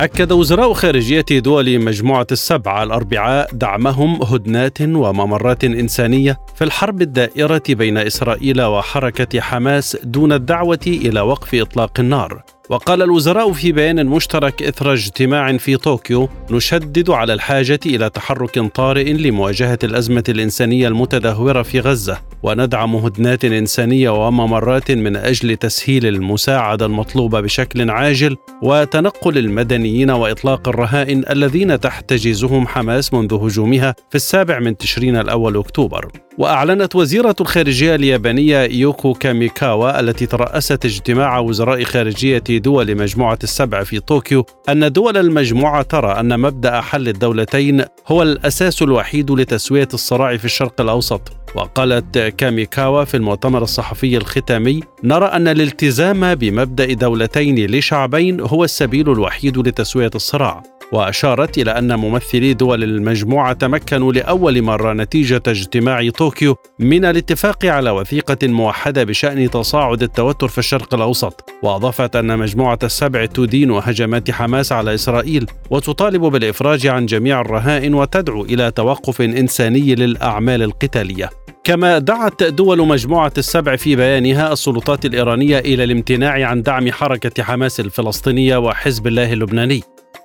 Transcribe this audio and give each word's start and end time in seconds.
أكد 0.00 0.32
وزراء 0.32 0.72
خارجية 0.72 1.24
دول 1.30 1.78
مجموعة 1.78 2.26
السبع 2.32 2.82
الأربعاء 2.82 3.50
دعمهم 3.52 4.22
هدنات 4.22 4.80
وممرات 4.82 5.64
إنسانية 5.64 6.40
في 6.54 6.64
الحرب 6.64 7.02
الدائرة 7.02 7.62
بين 7.68 7.98
إسرائيل 7.98 8.62
وحركة 8.62 9.40
حماس 9.40 9.96
دون 10.04 10.32
الدعوة 10.32 10.78
إلى 10.86 11.20
وقف 11.20 11.54
إطلاق 11.54 12.00
النار. 12.00 12.42
وقال 12.70 13.02
الوزراء 13.02 13.52
في 13.52 13.72
بيان 13.72 14.06
مشترك 14.06 14.62
اثر 14.62 14.92
اجتماع 14.92 15.56
في 15.56 15.76
طوكيو 15.76 16.28
نشدد 16.50 17.10
على 17.10 17.32
الحاجة 17.32 17.80
إلى 17.86 18.10
تحرك 18.10 18.58
طارئ 18.58 19.12
لمواجهة 19.12 19.78
الأزمة 19.84 20.24
الإنسانية 20.28 20.88
المتدهورة 20.88 21.62
في 21.62 21.80
غزة 21.80 22.18
وندعم 22.42 22.96
هدنات 22.96 23.44
إنسانية 23.44 24.10
وممرات 24.26 24.90
من 24.90 25.16
أجل 25.16 25.56
تسهيل 25.56 26.06
المساعدة 26.06 26.86
المطلوبة 26.86 27.40
بشكل 27.40 27.90
عاجل 27.90 28.36
وتنقل 28.62 29.38
المدنيين 29.38 30.10
وإطلاق 30.10 30.68
الرهائن 30.68 31.24
الذين 31.30 31.80
تحتجزهم 31.80 32.66
حماس 32.66 33.14
منذ 33.14 33.34
هجومها 33.34 33.94
في 34.10 34.14
السابع 34.14 34.58
من 34.58 34.76
تشرين 34.76 35.16
الأول 35.16 35.56
أكتوبر. 35.56 36.08
وأعلنت 36.38 36.96
وزيرة 36.96 37.36
الخارجية 37.40 37.94
اليابانية 37.94 38.58
يوكو 38.58 39.14
كاميكاوا 39.14 40.00
التي 40.00 40.26
ترأست 40.26 40.84
اجتماع 40.84 41.38
وزراء 41.38 41.84
خارجية 41.84 42.38
دول 42.60 42.96
مجموعة 42.96 43.38
السبع 43.42 43.84
في 43.84 44.00
طوكيو 44.00 44.44
أن 44.68 44.92
دول 44.92 45.16
المجموعة 45.16 45.82
ترى 45.82 46.20
أن 46.20 46.40
مبدأ 46.40 46.80
حل 46.80 47.08
الدولتين 47.08 47.84
هو 48.06 48.22
الأساس 48.22 48.82
الوحيد 48.82 49.30
لتسوية 49.30 49.88
الصراع 49.94 50.36
في 50.36 50.44
الشرق 50.44 50.80
الأوسط. 50.80 51.20
وقالت 51.54 52.18
كاميكاوا 52.18 53.04
في 53.04 53.16
المؤتمر 53.16 53.62
الصحفي 53.62 54.16
الختامي 54.16 54.80
نرى 55.04 55.26
أن 55.26 55.48
الالتزام 55.48 56.34
بمبدأ 56.34 56.92
دولتين 56.92 57.70
لشعبين 57.70 58.40
هو 58.40 58.64
السبيل 58.64 59.12
الوحيد 59.12 59.58
لتسوية 59.58 60.10
الصراع. 60.14 60.62
وأشارت 60.92 61.58
إلى 61.58 61.70
أن 61.70 61.96
ممثلي 61.96 62.54
دول 62.54 62.84
المجموعة 62.84 63.52
تمكنوا 63.52 64.12
لأول 64.12 64.62
مرة 64.62 64.92
نتيجة 64.92 65.42
اجتماع 65.46 66.10
طوكيو 66.10 66.56
من 66.78 67.04
الاتفاق 67.04 67.66
على 67.66 67.90
وثيقة 67.90 68.48
موحدة 68.48 69.04
بشأن 69.04 69.50
تصاعد 69.50 70.02
التوتر 70.02 70.48
في 70.48 70.58
الشرق 70.58 70.94
الأوسط. 70.94 71.50
وأضافت 71.62 72.16
أن 72.16 72.38
مجموعة 72.38 72.78
السبع 72.82 73.26
تدين 73.26 73.70
هجمات 73.70 74.30
حماس 74.30 74.72
على 74.72 74.94
إسرائيل 74.94 75.46
وتطالب 75.70 76.22
بالإفراج 76.22 76.86
عن 76.86 77.06
جميع 77.06 77.40
الرهائن 77.40 77.94
وتدعو 77.94 78.44
إلى 78.44 78.70
توقف 78.70 79.20
إنساني 79.20 79.94
للأعمال 79.94 80.62
القتالية. 80.62 81.30
كما 81.64 81.98
دعت 81.98 82.42
دول 82.42 82.86
مجموعة 82.86 83.32
السبع 83.38 83.76
في 83.76 83.96
بيانها 83.96 84.52
السلطات 84.52 85.04
الإيرانية 85.04 85.58
إلى 85.58 85.84
الامتناع 85.84 86.48
عن 86.48 86.62
دعم 86.62 86.92
حركة 86.92 87.42
حماس 87.42 87.80
الفلسطينية 87.80 88.56
وحزب 88.56 89.06
الله 89.06 89.32
اللبناني. 89.32 89.82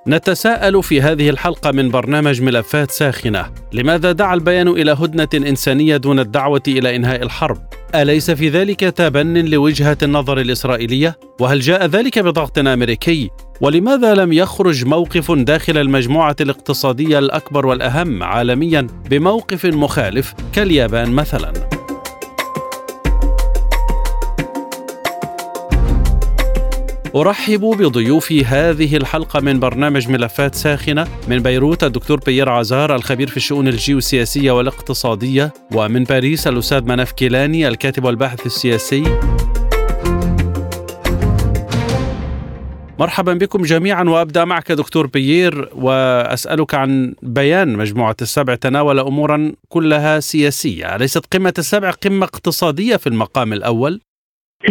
نتساءل 0.07 0.83
في 0.83 1.01
هذه 1.01 1.29
الحلقة 1.29 1.71
من 1.71 1.89
برنامج 1.89 2.41
ملفات 2.41 2.91
ساخنة 2.91 3.45
لماذا 3.73 4.11
دعا 4.11 4.33
البيان 4.33 4.67
إلى 4.67 4.91
هدنة 4.91 5.47
إنسانية 5.49 5.97
دون 5.97 6.19
الدعوة 6.19 6.63
إلى 6.67 6.95
إنهاء 6.95 7.21
الحرب؟ 7.23 7.57
أليس 7.95 8.31
في 8.31 8.49
ذلك 8.49 8.79
تبن 8.79 9.45
لوجهة 9.45 9.97
النظر 10.03 10.39
الإسرائيلية؟ 10.39 11.19
وهل 11.39 11.59
جاء 11.59 11.85
ذلك 11.85 12.19
بضغط 12.19 12.57
أمريكي؟ 12.57 13.29
ولماذا 13.61 14.13
لم 14.13 14.33
يخرج 14.33 14.85
موقف 14.85 15.31
داخل 15.31 15.77
المجموعة 15.77 16.35
الاقتصادية 16.41 17.19
الأكبر 17.19 17.65
والأهم 17.65 18.23
عالميا 18.23 18.87
بموقف 19.09 19.65
مخالف 19.65 20.33
كاليابان 20.53 21.11
مثلاً؟ 21.11 21.74
أرحب 27.15 27.59
بضيوفي 27.59 28.45
هذه 28.45 28.97
الحلقة 28.97 29.39
من 29.39 29.59
برنامج 29.59 30.09
ملفات 30.09 30.55
ساخنة 30.55 31.07
من 31.27 31.39
بيروت. 31.39 31.83
الدكتور 31.83 32.19
بيير 32.19 32.49
عزار 32.49 32.95
الخبير 32.95 33.27
في 33.27 33.37
الشؤون 33.37 33.67
الجيوسياسية 33.67 34.51
والاقتصادية 34.51 35.53
ومن 35.73 36.03
باريس 36.03 36.47
الأستاذ 36.47 36.83
مناف 36.83 37.11
كيلاني 37.11 37.67
الكاتب 37.67 38.03
والباحث 38.03 38.45
السياسي. 38.45 39.03
مرحبا 42.99 43.33
بكم 43.33 43.61
جميعا 43.61 44.03
وأبدأ 44.03 44.45
معك 44.45 44.71
دكتور 44.71 45.07
بيير 45.07 45.69
وأسألك 45.75 46.73
عن 46.73 47.13
بيان 47.21 47.73
مجموعة 47.73 48.15
السبع 48.21 48.55
تناول 48.55 48.99
امورا 48.99 49.51
كلها 49.69 50.19
سياسية، 50.19 50.95
أليست 50.95 51.25
قمة 51.33 51.53
السبع 51.57 51.91
قمة 51.91 52.25
اقتصادية 52.25 52.95
في 52.95 53.07
المقام 53.07 53.53
الأول؟ 53.53 54.01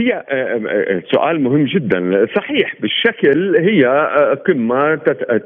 هي 0.00 0.12
آه، 0.12 0.22
آه، 0.30 0.60
آه، 0.68 1.02
سؤال 1.12 1.40
مهم 1.40 1.64
جدا. 1.64 2.26
صحيح 2.36 2.74
بالشكل 2.80 3.56
هي 3.56 3.84
قمة 4.46 4.94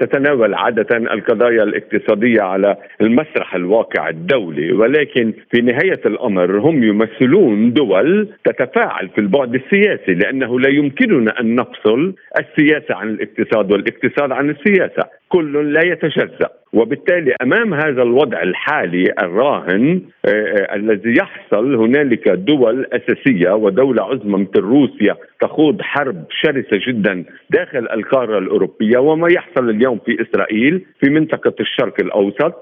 تتناول 0.01 0.55
عادة 0.55 0.97
القضايا 0.97 1.63
الاقتصادية 1.63 2.43
على 2.43 2.77
المسرح 3.01 3.55
الواقع 3.55 4.09
الدولي 4.09 4.73
ولكن 4.73 5.33
في 5.51 5.61
نهاية 5.63 6.01
الأمر 6.07 6.59
هم 6.59 6.83
يمثلون 6.83 7.73
دول 7.73 8.29
تتفاعل 8.45 9.09
في 9.09 9.21
البعد 9.21 9.55
السياسي 9.55 10.15
لأنه 10.15 10.61
لا 10.61 10.69
يمكننا 10.69 11.41
أن 11.41 11.55
نفصل 11.55 12.15
السياسة 12.39 12.95
عن 12.95 13.09
الاقتصاد 13.09 13.73
والإقتصاد 13.73 14.33
عن 14.33 14.51
السياسة. 14.51 15.05
كل 15.28 15.72
لا 15.72 15.81
يتجزأ. 15.84 16.49
وبالتالي 16.72 17.34
أمام 17.43 17.75
هذا 17.75 18.03
الوضع 18.03 18.43
الحالي 18.43 19.05
الراهن 19.22 20.03
آه، 20.25 20.28
آه، 20.28 20.75
الذي 20.75 21.15
يحصل 21.19 21.75
هنالك 21.75 22.28
دول 22.28 22.87
أساسية 22.93 23.50
ودولة 23.50 24.03
عظمى 24.03 24.38
مثل 24.38 24.61
روسيا 24.61 25.17
تخوض 25.41 25.83
حرب 25.83 26.25
شرسة 26.31 26.81
جدا 26.88 27.25
داخل 27.50 27.88
القارة 27.93 28.38
الأوروبية 28.38 28.99
وما 28.99 29.28
يحصل 29.33 29.71
اليوم 29.71 29.99
في 30.06 30.22
إسرائيل 30.22 30.87
في 31.00 31.11
منطقة 31.11 31.55
الشرق 31.61 31.94
الأوسط. 32.00 32.55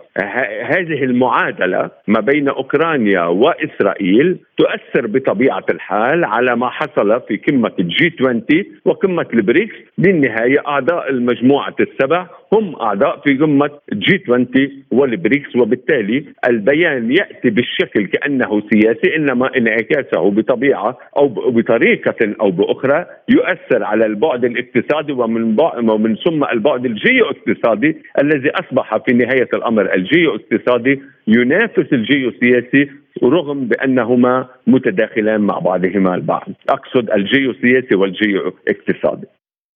هذه 0.62 1.04
المعادلة 1.04 1.90
ما 2.08 2.20
بين 2.20 2.48
أوكرانيا 2.48 3.22
وإسرائيل 3.22 4.38
تؤثر 4.56 5.06
بطبيعة 5.06 5.64
الحال 5.70 6.24
على 6.24 6.56
ما 6.56 6.68
حصل 6.70 7.20
في 7.28 7.36
قمة 7.36 7.72
ال 7.78 7.97
G 7.97 8.16
20 8.20 8.42
وقمة 8.84 9.26
البريكس 9.34 9.74
بالنهايه 9.98 10.62
أعضاء 10.66 11.10
المجموعة 11.10 11.74
السبع 11.80 12.26
هم 12.52 12.76
أعضاء 12.76 13.20
في 13.20 13.38
قمه 13.38 13.70
G 13.92 14.22
20 14.24 14.46
والبريكس 14.90 15.56
وبالتالي 15.56 16.24
البيان 16.48 17.12
يأتي 17.12 17.50
بالشكل 17.50 18.06
كأنه 18.06 18.62
سياسي 18.72 19.16
إنما 19.16 19.56
انعكاسه 19.56 20.30
بطبيعة 20.30 20.98
أو 21.16 21.28
بطريقة 21.28 22.34
أو 22.40 22.50
بأخرى 22.50 23.06
يؤثر 23.28 23.84
على 23.84 24.06
البعد 24.06 24.44
الاقتصادي 24.44 25.12
ومن 25.12 25.60
ومن 25.90 26.16
ثم 26.16 26.44
البعد 26.44 26.84
الجيو 26.86 27.24
اقتصادي 27.24 27.96
الذي 28.22 28.50
أصبح 28.50 28.96
في 28.96 29.12
نهاية 29.12 29.48
الأمر 29.54 29.94
الجيو 29.94 30.34
اقتصادي 30.34 31.00
ينافس 31.28 31.92
الجيو 31.92 32.32
سياسي 32.40 32.90
رغم 33.22 33.68
بأنهما 33.68 34.48
متداخلان 34.66 35.40
مع 35.40 35.58
بعضهما 35.58 36.14
البعض، 36.14 36.48
أقصد 36.68 37.10
الجيو 37.10 37.52
سياسي 37.52 37.94
والجيو 37.94 38.52
اقتصادي. 38.68 39.26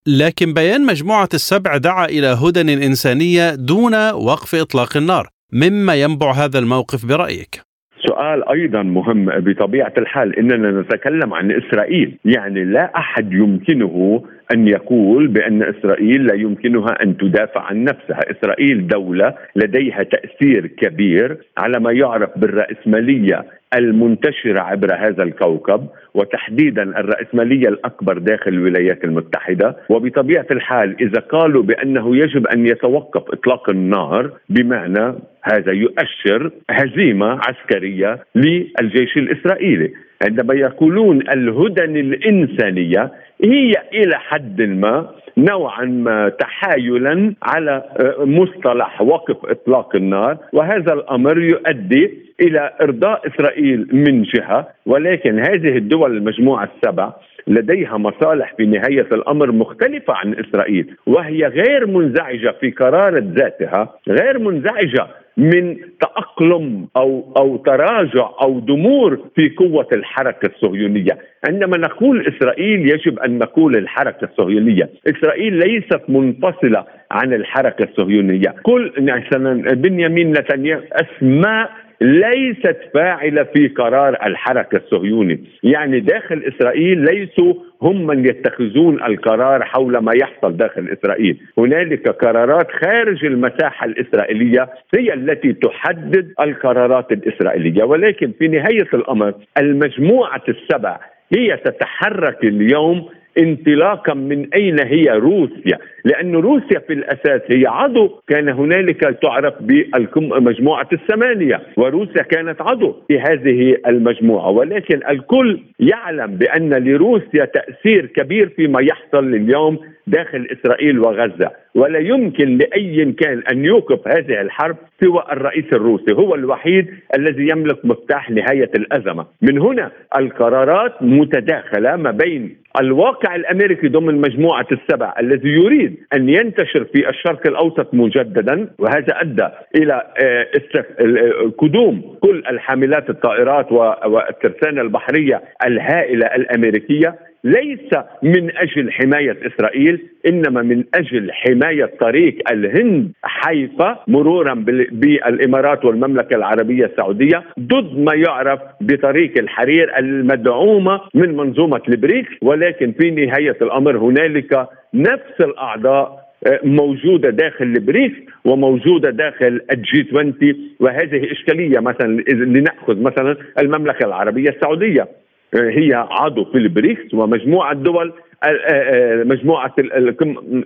لكن 0.07 0.53
بيان 0.53 0.85
مجموعة 0.85 1.29
السبع 1.33 1.77
دعا 1.77 2.05
إلى 2.05 2.27
هدن 2.27 2.69
إنسانية 2.69 3.55
دون 3.55 3.93
وقف 4.13 4.55
إطلاق 4.55 4.97
النار. 4.97 5.27
مما 5.53 5.95
ينبع 5.95 6.31
هذا 6.31 6.59
الموقف 6.59 7.05
برأيك؟ 7.05 7.61
سؤال 8.07 8.49
أيضا 8.49 8.83
مهم 8.83 9.25
بطبيعة 9.25 9.93
الحال 9.97 10.39
إننا 10.39 10.81
نتكلم 10.81 11.33
عن 11.33 11.51
إسرائيل، 11.51 12.17
يعني 12.25 12.65
لا 12.65 12.91
أحد 12.97 13.33
يمكنه 13.33 14.23
أن 14.53 14.67
يقول 14.67 15.27
بأن 15.27 15.63
إسرائيل 15.63 16.25
لا 16.25 16.35
يمكنها 16.35 17.03
أن 17.03 17.17
تدافع 17.17 17.61
عن 17.61 17.83
نفسها، 17.83 18.19
إسرائيل 18.31 18.87
دولة 18.87 19.33
لديها 19.55 20.03
تأثير 20.03 20.67
كبير 20.67 21.37
على 21.57 21.79
ما 21.79 21.91
يعرف 21.91 22.29
بالرأسمالية 22.37 23.45
المنتشرة 23.73 24.59
عبر 24.59 24.95
هذا 24.95 25.23
الكوكب 25.23 25.87
وتحديدا 26.13 26.83
الرأسمالية 26.83 27.67
الأكبر 27.67 28.17
داخل 28.17 28.51
الولايات 28.51 29.03
المتحدة. 29.03 29.77
وبطبيعة 29.89 30.45
الحال 30.51 30.95
إذا 31.01 31.19
قالوا 31.19 31.63
بأنه 31.63 32.15
يجب 32.17 32.47
أن 32.47 32.65
يتوقف 32.67 33.31
إطلاق 33.31 33.69
النار 33.69 34.31
بمعنى 34.49 35.13
هذا 35.43 35.71
يؤشر 35.71 36.51
هزيمة 36.69 37.39
عسكرية 37.47 38.19
للجيش 38.35 39.17
الإسرائيلي. 39.17 39.91
عندما 40.27 40.53
يقولون 40.53 41.21
الهدن 41.21 41.97
الإنسانية 41.97 43.11
هي 43.43 43.73
إلى 43.93 44.15
حد 44.15 44.61
ما 44.61 45.09
نوعا 45.41 45.85
ما 45.85 46.29
تحايلا 46.29 47.33
على 47.43 47.83
آه، 47.99 48.25
مصطلح 48.25 49.01
وقف 49.01 49.37
إطلاق 49.45 49.95
النار 49.95 50.37
وهذا 50.53 50.93
الأمر 50.93 51.41
يؤدي 51.41 52.11
إلى 52.41 52.71
إرضاء 52.81 53.27
إسرائيل 53.27 53.87
من 53.91 54.23
جهة 54.23 54.67
ولكن 54.85 55.39
هذه 55.39 55.77
الدول 55.77 56.17
المجموعة 56.17 56.69
السبع 56.75 57.13
لديها 57.47 57.97
مصالح 57.97 58.53
في 58.57 58.65
نهاية 58.65 59.07
الأمر 59.11 59.51
مختلفة 59.51 60.13
عن 60.13 60.33
إسرائيل 60.33 60.95
وهي 61.05 61.47
غير 61.47 61.87
منزعجة 61.87 62.55
في 62.61 62.71
قرار 62.71 63.17
ذاتها 63.17 63.89
غير 64.09 64.39
منزعجة 64.39 65.07
من 65.41 65.77
تأقلم 66.01 66.87
أو 66.97 67.33
أو 67.37 67.57
تراجع 67.57 68.29
أو 68.41 68.59
ضمور 68.59 69.19
في 69.35 69.49
قوة 69.49 69.87
الحركة 69.93 70.49
الصهيونية. 70.55 71.17
عندما 71.49 71.77
نقول 71.77 72.27
إسرائيل 72.27 72.89
يجب 72.89 73.19
أن 73.19 73.37
نقول 73.37 73.75
الحركة 73.75 74.25
الصهيونية. 74.25 74.89
إسرائيل 75.07 75.53
ليست 75.53 76.01
منفصلة 76.09 76.85
عن 77.11 77.33
الحركة 77.33 77.83
الصهيونية. 77.83 78.55
كل 78.63 78.91
مثلا 78.97 79.73
بنيامين 79.73 80.31
نتنياهو 80.31 80.81
أسماء 80.91 81.71
ليست 82.01 82.77
فاعلة 82.93 83.43
في 83.43 83.67
قرار 83.67 84.17
الحركة 84.25 84.77
الصهيوني. 84.77 85.43
يعني 85.63 85.99
داخل 85.99 86.43
إسرائيل 86.47 87.05
ليسوا 87.05 87.53
هم 87.81 88.07
من 88.07 88.25
يتخذون 88.25 89.03
القرار 89.03 89.63
حول 89.63 89.97
ما 89.97 90.11
يحصل 90.21 90.57
داخل 90.57 90.97
إسرائيل. 90.99 91.37
هنالك 91.57 92.09
قرارات 92.09 92.67
خارج 92.71 93.25
المساحة 93.25 93.85
الإسرائيلية 93.85 94.69
هي 94.97 95.13
التي 95.13 95.53
تحدد 95.53 96.33
القرارات 96.39 97.11
الإسرائيلية. 97.11 97.83
ولكن 97.83 98.31
في 98.39 98.47
نهاية 98.47 98.87
الأمر 98.93 99.33
المجموعة 99.57 100.43
السبع 100.49 100.99
هي 101.37 101.57
تتحرك 101.57 102.43
اليوم 102.43 103.09
انطلاقا 103.39 104.13
من 104.13 104.47
أين 104.53 104.79
هي 104.79 105.03
روسيا؟ 105.09 105.77
لأن 106.05 106.35
روسيا 106.35 106.79
في 106.87 106.93
الأساس 106.93 107.41
هي 107.47 107.65
عضو. 107.67 108.21
كان 108.27 108.49
هنالك 108.49 109.19
تعرف 109.23 109.53
بمجموعه 109.61 110.87
الثمانية 110.93 111.61
وروسيا 111.77 112.23
كانت 112.23 112.61
عضو 112.61 112.95
في 113.07 113.19
هذه 113.19 113.77
المجموعة. 113.87 114.49
ولكن 114.49 114.99
الكل 115.09 115.59
يعلم 115.79 116.35
بأن 116.35 116.73
لروسيا 116.73 117.45
تأثير 117.45 118.05
كبير 118.05 118.49
فيما 118.49 118.81
يحصل 118.81 119.33
اليوم 119.33 119.79
داخل 120.07 120.47
إسرائيل 120.51 120.99
وغزة. 120.99 121.51
ولا 121.75 121.99
يمكن 121.99 122.57
لأي 122.57 123.11
كان 123.11 123.43
أن 123.51 123.65
يوقف 123.65 124.07
هذه 124.07 124.41
الحرب 124.41 124.75
سوى 125.03 125.23
الرئيس 125.31 125.65
الروسي. 125.73 126.13
هو 126.13 126.35
الوحيد 126.35 126.87
الذي 127.17 127.47
يملك 127.51 127.85
مفتاح 127.85 128.29
نهاية 128.29 128.71
الأزمة. 128.75 129.25
من 129.41 129.57
هنا 129.59 129.91
القرارات 130.17 131.03
متداخلة 131.03 131.95
ما 131.95 132.11
بين 132.11 132.55
الواقع 132.79 133.35
الأمريكي 133.35 133.87
ضمن 133.87 134.21
مجموعة 134.21 134.67
السبع 134.71 135.13
الذي 135.19 135.49
يريد 135.49 135.90
أن 136.13 136.29
ينتشر 136.29 136.83
في 136.83 137.09
الشرق 137.09 137.47
الأوسط 137.47 137.93
مجددا 137.93 138.69
وهذا 138.79 139.21
أدى 139.21 139.47
إلى 139.75 139.93
آه، 140.23 140.47
آه، 140.75 141.51
قدوم 141.57 142.15
كل 142.21 142.43
الحاملات 142.49 143.09
الطائرات 143.09 143.71
والترسانة 143.71 144.81
البحرية 144.81 145.41
الهائلة 145.65 146.25
الأمريكية. 146.35 147.15
ليس 147.43 147.89
من 148.23 148.57
أجل 148.57 148.91
حماية 148.91 149.37
إسرائيل 149.47 150.07
إنما 150.27 150.61
من 150.61 150.83
أجل 150.95 151.31
حماية 151.31 151.91
طريق 151.99 152.51
الهند 152.51 153.11
حيفا 153.23 154.03
مرورا 154.07 154.53
بالإمارات 154.53 155.85
والمملكة 155.85 156.35
العربية 156.35 156.85
السعودية 156.85 157.43
ضد 157.59 157.97
ما 157.97 158.15
يعرف 158.15 158.59
بطريق 158.81 159.37
الحرير 159.37 159.97
المدعومة 159.97 161.01
من 161.13 161.37
منظومة 161.37 161.81
البريكس 161.89 162.31
ولكن 162.41 162.93
في 162.99 163.11
نهاية 163.11 163.57
الأمر 163.61 163.97
هنالك 163.97 164.67
نفس 164.93 165.41
الأعضاء 165.41 166.31
آه، 166.47 166.59
موجودة 166.63 167.29
داخل 167.29 167.65
البريكس 167.65 168.17
وموجودة 168.45 169.09
داخل 169.09 169.61
ال 169.71 169.89
G 169.89 170.07
20 170.09 170.33
وهذه 170.79 171.31
إشكالية 171.31 171.79
مثلا 171.79 172.21
لنأخذ 172.31 173.01
مثلا 173.01 173.37
المملكة 173.59 174.05
العربية 174.05 174.49
السعودية 174.49 175.07
هي 175.55 175.93
عضو 175.93 176.45
في 176.45 176.57
البريكس 176.57 177.13
ومجموعة 177.13 177.73
دول 177.73 178.13
آه، 178.43 178.47
آه، 178.47 179.23
مجموعة 179.23 179.75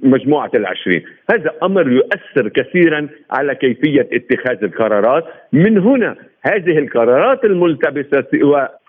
مجموعة 0.03 0.51
العشرين. 0.55 1.03
هذا 1.31 1.51
أمر 1.63 1.91
يؤثر 1.91 2.49
كثيرا 2.49 3.07
على 3.31 3.55
كيفية 3.55 4.07
اتخاذ 4.13 4.63
القرارات. 4.63 5.23
من 5.53 5.77
هنا 5.77 6.15
هذه 6.47 6.77
القرارات 6.77 7.43
الملتبسة 7.43 8.25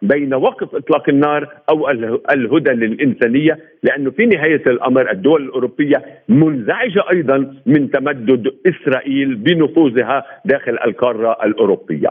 بين 0.03 0.35
وقف 0.35 0.75
إطلاق 0.75 1.09
النار 1.09 1.49
أو 1.71 1.91
الهدى 2.31 2.71
للإنسانية 2.71 3.59
لأنه 3.83 4.11
في 4.11 4.27
نهاية 4.27 4.63
الأمر 4.67 5.11
الدول 5.11 5.43
الأوروبية 5.43 6.23
منزعجة 6.29 7.05
أيضا 7.13 7.55
من 7.67 7.91
تمدد 7.91 8.45
إسرائيل 8.67 9.35
بنفوذها 9.35 10.25
داخل 10.45 10.79
القارة 10.87 11.37
الأوروبية 11.45 12.09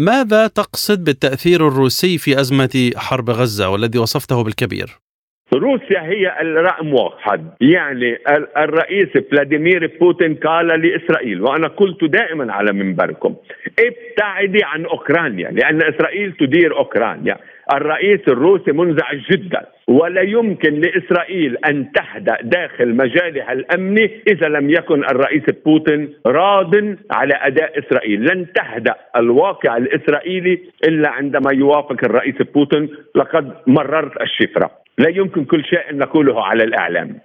ماذا 0.00 0.46
تقصد 0.46 1.04
بالتأثير 1.04 1.68
الروسي 1.68 2.18
في 2.18 2.40
أزمة 2.40 2.90
حرب 2.96 3.30
غزة 3.30 3.68
والذي 3.68 3.98
وصفته 3.98 4.44
بالكبير؟ 4.44 5.05
روسيا 5.54 6.02
هي 6.02 6.40
الرقم 6.40 6.94
واحد. 6.94 7.46
يعني 7.60 8.18
الرئيس 8.56 9.08
فلاديمير 9.30 9.92
بوتين 10.00 10.34
قال 10.34 10.66
لإسرائيل 10.66 11.42
وأنا 11.42 11.68
قلت 11.68 12.04
دائما 12.04 12.52
على 12.52 12.72
منبركم 12.72 13.36
ابتعدي 13.80 14.64
عن 14.64 14.84
أوكرانيا 14.84 15.50
لأن 15.50 15.82
إسرائيل 15.82 16.32
تدير 16.32 16.76
أوكرانيا. 16.76 17.36
الرئيس 17.74 18.20
الروسي 18.28 18.72
منزعج 18.72 19.18
جدا. 19.30 19.66
ولا 19.88 20.20
يمكن 20.20 20.80
لإسرائيل 20.80 21.56
أن 21.56 21.92
تهدا 21.92 22.36
داخل 22.42 22.94
مجالها 22.94 23.52
الأمني 23.52 24.10
إذا 24.28 24.48
لم 24.48 24.70
يكن 24.70 25.04
الرئيس 25.04 25.42
بوتين 25.64 26.14
راض 26.26 26.74
على 27.10 27.34
أداء 27.34 27.78
إسرائيل، 27.78 28.20
لن 28.20 28.46
تهدا 28.52 28.94
الواقع 29.16 29.76
الإسرائيلي 29.76 30.60
إلا 30.88 31.08
عندما 31.10 31.52
يوافق 31.52 32.04
الرئيس 32.04 32.34
بوتين، 32.54 32.88
لقد 33.14 33.52
مررت 33.66 34.20
الشفرة، 34.20 34.70
لا 34.98 35.08
يمكن 35.08 35.44
كل 35.44 35.64
شيء 35.64 35.90
أن 35.90 35.98
نقوله 35.98 36.44
على 36.44 36.64
الأعلام. 36.64 37.20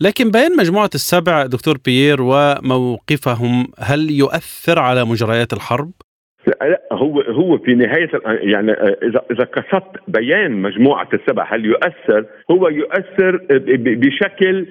لكن 0.00 0.30
بيان 0.30 0.56
مجموعة 0.56 0.90
السبع 0.94 1.46
دكتور 1.46 1.78
بيير 1.84 2.22
وموقفهم 2.22 3.66
هل 3.78 4.10
يؤثر 4.10 4.78
على 4.78 5.04
مجريات 5.04 5.52
الحرب؟ 5.52 5.90
لا 6.46 6.80
هو 6.92 7.20
هو 7.20 7.58
في 7.58 7.74
نهاية 7.74 8.10
يعني 8.26 8.72
إذا 8.72 9.22
إذا 9.30 9.44
قصدت 9.44 9.96
بيان 10.08 10.52
مجموعة 10.62 11.08
السبع 11.14 11.54
هل 11.54 11.64
يؤثر؟ 11.64 12.26
هو 12.50 12.68
يؤثر 12.68 13.40
بشكل 13.78 14.66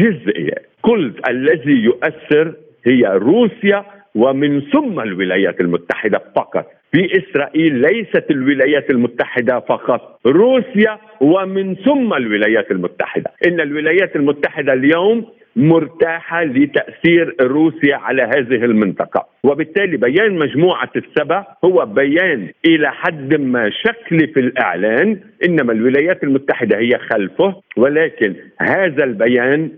جزئي، 0.00 0.54
كل 0.82 1.12
الذي 1.28 1.72
يؤثر 1.72 2.54
هي 2.86 3.06
روسيا 3.06 3.84
ومن 4.14 4.60
ثم 4.60 5.00
الولايات 5.00 5.60
المتحدة 5.60 6.22
فقط 6.36 6.66
في 6.92 7.18
إسرائيل 7.18 7.74
ليست 7.74 8.30
الولايات 8.30 8.90
المتحدة 8.90 9.60
فقط 9.60 10.20
روسيا 10.26 10.98
ومن 11.20 11.74
ثم 11.74 12.14
الولايات 12.14 12.70
المتحدة. 12.70 13.30
إن 13.46 13.60
الولايات 13.60 14.16
المتحدة 14.16 14.72
اليوم 14.72 15.26
مرتاحة 15.56 16.44
لتأثير 16.44 17.34
روسيا 17.40 17.96
على 17.96 18.22
هذه 18.22 18.64
المنطقة، 18.64 19.26
وبالتالي 19.44 19.96
بيان 19.96 20.38
مجموعة 20.38 20.90
السبع 20.96 21.46
هو 21.64 21.86
بيان 21.86 22.48
إلى 22.66 22.90
حد 22.90 23.40
ما 23.40 23.70
شكلي 23.70 24.26
في 24.26 24.40
الإعلان، 24.40 25.20
إنما 25.44 25.72
الولايات 25.72 26.24
المتحدة 26.24 26.78
هي 26.78 26.98
خلفه، 26.98 27.54
ولكن 27.76 28.34
هذا 28.60 29.04
البيان 29.04 29.70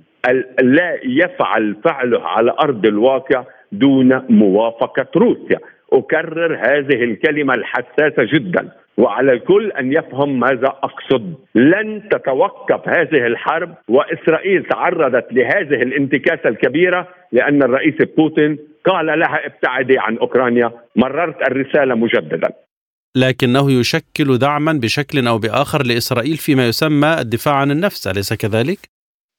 لا 0.63 0.99
يفعل 1.05 1.77
فعله 1.85 2.29
على 2.29 2.55
أرض 2.61 2.87
الواقع 2.87 3.45
دون 3.73 4.23
موافقة 4.29 5.07
روسيا، 5.17 5.59
أكرر 5.93 6.55
هذه 6.57 7.05
الكلمة 7.05 7.55
الحساسة 7.55 8.25
جدا 8.35 8.69
وعلى 8.99 9.33
الكل 9.33 9.73
أن 9.73 9.93
يفهم 9.93 10.41
ماذا 10.41 10.67
أقصد. 10.67 11.35
لن 11.55 12.09
تتوقف 12.11 12.89
هذه 12.89 13.27
الحرب 13.27 13.75
وإسرائيل 13.89 14.65
تعرضت 14.65 15.33
لهذه 15.33 15.83
الانتكاسة 15.83 16.49
الكبيرة 16.49 17.09
لأن 17.33 17.63
الرئيس 17.63 17.95
بوتين 18.17 18.59
قال 18.85 19.07
لها 19.07 19.47
ابتعدي 19.47 19.99
عن 19.99 20.19
أوكرانيا 20.19 20.73
مررت 20.97 21.51
الرسالة 21.51 21.95
مجددا. 21.95 22.49
لكنه 23.17 23.73
يشكل 23.73 24.39
دعما 24.39 24.73
بشكل 24.73 25.27
أو 25.27 25.39
بآخر 25.39 25.83
لإسرائيل 25.87 26.37
فيما 26.37 26.69
يسمى 26.69 27.17
الدفاع 27.21 27.55
عن 27.55 27.71
النفس 27.71 28.07
أليس 28.07 28.33
كذلك؟ 28.35 28.79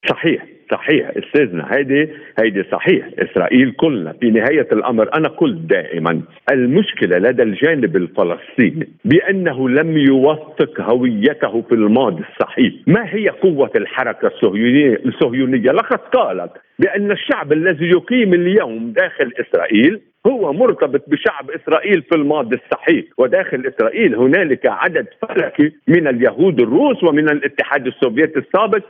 صحيح. 0.10 0.59
صحيح 0.72 1.12
أستاذنا 1.18 1.68
هيدي 1.76 2.10
هيدي 2.44 2.64
صحيح. 2.72 3.10
إسرائيل 3.20 3.72
كلنا 3.72 4.14
في 4.14 4.30
نهاية 4.32 4.68
الأمر 4.72 5.10
أنا 5.18 5.28
قلت 5.28 5.58
دائما 5.58 6.22
المشكلة 6.52 7.18
لدى 7.18 7.44
الجانب 7.44 7.96
الفلسطيني 7.96 8.90
بأنه 9.06 9.70
لم 9.70 9.98
يوثق 9.98 10.82
هويته 10.82 11.62
في 11.62 11.72
الماضي 11.76 12.24
الصحيح. 12.32 12.74
ما 12.88 13.06
هي 13.16 13.30
قوة 13.30 13.72
الحركة 13.76 14.28
الصهيونيه 14.28 15.02
الصهيونيه 15.06 15.72
لقد 15.72 15.98
قالت 16.00 16.52
بأن 16.80 17.12
الشعب 17.12 17.54
الذي 17.54 17.86
يقيم 17.90 18.34
اليوم 18.34 18.92
داخل 18.92 19.32
إسرائيل 19.40 20.00
هو 20.28 20.54
مرتبط 20.54 21.10
بشعب 21.10 21.52
إسرائيل 21.52 22.02
في 22.02 22.16
الماضي 22.16 22.56
الصحيح. 22.66 23.06
وداخل 23.18 23.72
إسرائيل 23.76 24.16
هنالك 24.16 24.66
عدد 24.66 25.08
فلكي 25.22 25.72
من 25.88 26.08
اليهود 26.08 26.62
الروس 26.62 27.04
ومن 27.04 27.30
الاتحاد 27.30 27.88
السوفيتي 27.88 28.40
السابق 28.40 28.84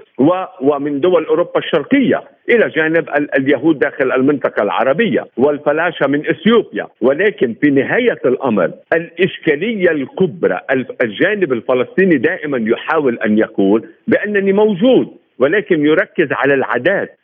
ومن 0.62 1.00
دول 1.00 1.25
أوروبا 1.25 1.62
الشرقية 1.73 2.23
إلى 2.49 2.69
جانب 2.69 3.09
اليهود 3.38 3.79
داخل 3.79 4.11
المنطقة 4.11 4.63
العربية 4.63 5.27
والفلاشة 5.38 6.07
من 6.07 6.29
إثيوبيا. 6.29 6.88
ولكن 7.01 7.55
في 7.61 7.69
نهاية 7.69 8.19
الأمر 8.25 8.71
الإشكالية 8.93 9.91
الكبرى 9.91 10.59
الجانب 11.03 11.53
الفلسطيني 11.53 12.17
دائما 12.17 12.57
يحاول 12.71 13.19
أن 13.25 13.38
يقول 13.38 13.88
بأنني 14.07 14.53
موجود. 14.53 15.07
ولكن 15.39 15.86
يركز 15.86 16.27
على 16.31 16.53
العادات 16.53 17.19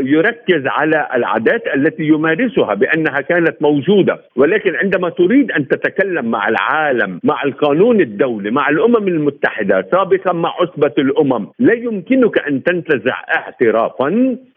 يركز 0.00 0.66
على 0.66 1.08
العادات 1.14 1.62
التي 1.74 2.02
يمارسها 2.02 2.74
بأنها 2.74 3.20
كانت 3.20 3.62
موجودة. 3.62 4.18
ولكن 4.36 4.76
عندما 4.76 5.08
تريد 5.08 5.52
أن 5.52 5.68
تتكلم 5.68 6.30
مع 6.30 6.48
العالم 6.48 7.20
مع 7.24 7.42
القانون 7.42 8.00
الدولي 8.00 8.50
مع 8.50 8.68
الأمم 8.68 9.08
المتحدة 9.08 9.86
سابقا 9.92 10.32
مع 10.32 10.54
عصبة 10.60 10.92
الأمم 10.98 11.46
لا 11.58 11.74
يمكنك 11.74 12.48
أن 12.48 12.62
تنتزع 12.62 13.22
اعترافا 13.36 14.08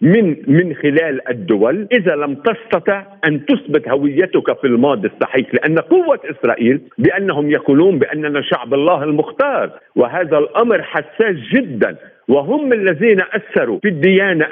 من 0.02 0.36
من 0.48 0.76
خلال 0.76 1.30
الدول 1.30 1.88
إذا 1.92 2.16
لم 2.16 2.36
تستطع 2.36 3.04
أن 3.28 3.46
تثبت 3.46 3.90
هويتك 3.90 4.60
في 4.62 4.68
الماضي 4.68 5.08
الصحيح 5.08 5.54
لأن 5.54 5.80
قوة 5.80 6.20
إسرائيل 6.32 6.82
بأنهم 6.98 7.52
يقولون 7.52 8.00
بأننا 8.00 8.42
شعب 8.42 8.74
الله 8.74 9.04
المختار. 9.04 9.70
وهذا 9.96 10.38
الأمر 10.38 10.82
حساس 10.84 11.36
جدا 11.54 11.96
وهم 12.28 12.74
الذين 12.74 13.22
أثروا 13.22 13.80
في 13.80 13.88
الديانة 13.88 14.48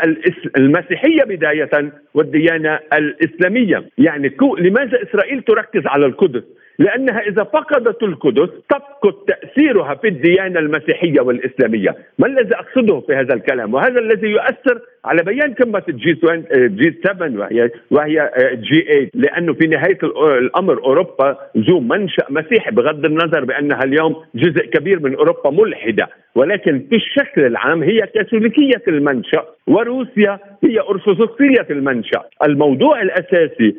المسيحية 0.57 1.23
بداية 1.23 1.91
والديانة 2.13 2.79
الإسلامية، 2.93 3.83
يعني 3.97 4.31
لماذا 4.57 5.03
إسرائيل 5.03 5.41
تركز 5.41 5.81
على 5.85 6.05
القدس؟ 6.05 6.43
لأنها 6.81 7.19
إذا 7.19 7.43
فقدت 7.43 8.03
القدس 8.03 8.49
تفقد 8.69 9.13
تأثيرها 9.27 9.95
في 9.95 10.07
الديانة 10.07 10.59
المسيحية 10.59 11.21
والإسلامية، 11.21 11.95
ما 12.19 12.27
الذي 12.27 12.55
أقصده 12.55 12.99
في 12.99 13.13
هذا 13.13 13.33
الكلام؟ 13.33 13.73
وهذا 13.73 13.99
الذي 13.99 14.27
يؤثر 14.27 14.81
على 15.05 15.23
بيان 15.23 15.53
قمة 15.53 15.83
الجي 15.89 16.19
جي 16.53 16.93
7 17.03 17.39
وهي 17.39 17.69
وهي 17.91 18.31
جي 18.55 18.81
8 18.81 19.09
لأنه 19.13 19.53
في 19.53 19.67
نهاية 19.67 19.97
الأمر 20.37 20.83
أوروبا 20.83 21.37
ذو 21.57 21.79
منشأ 21.79 22.25
مسيحي 22.29 22.71
بغض 22.71 23.05
النظر 23.05 23.45
بأنها 23.45 23.83
اليوم 23.83 24.15
جزء 24.35 24.65
كبير 24.65 24.99
من 24.99 25.15
أوروبا 25.15 25.49
ملحدة. 25.49 26.09
ولكن 26.35 26.85
في 26.89 26.95
الشكل 26.95 27.45
العام 27.45 27.83
هي 27.83 27.99
كاثوليكية 28.15 28.83
المنشأ 28.87 29.45
وروسيا 29.67 30.39
هي 30.63 30.79
أرثوذكسية 30.79 31.67
المنشأ. 31.69 32.23
الموضوع 32.43 33.01
الأساسي 33.01 33.75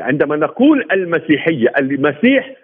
عندما 0.00 0.36
نقول 0.36 0.86
المسيحية 0.92 1.72
المسيح 1.78 2.54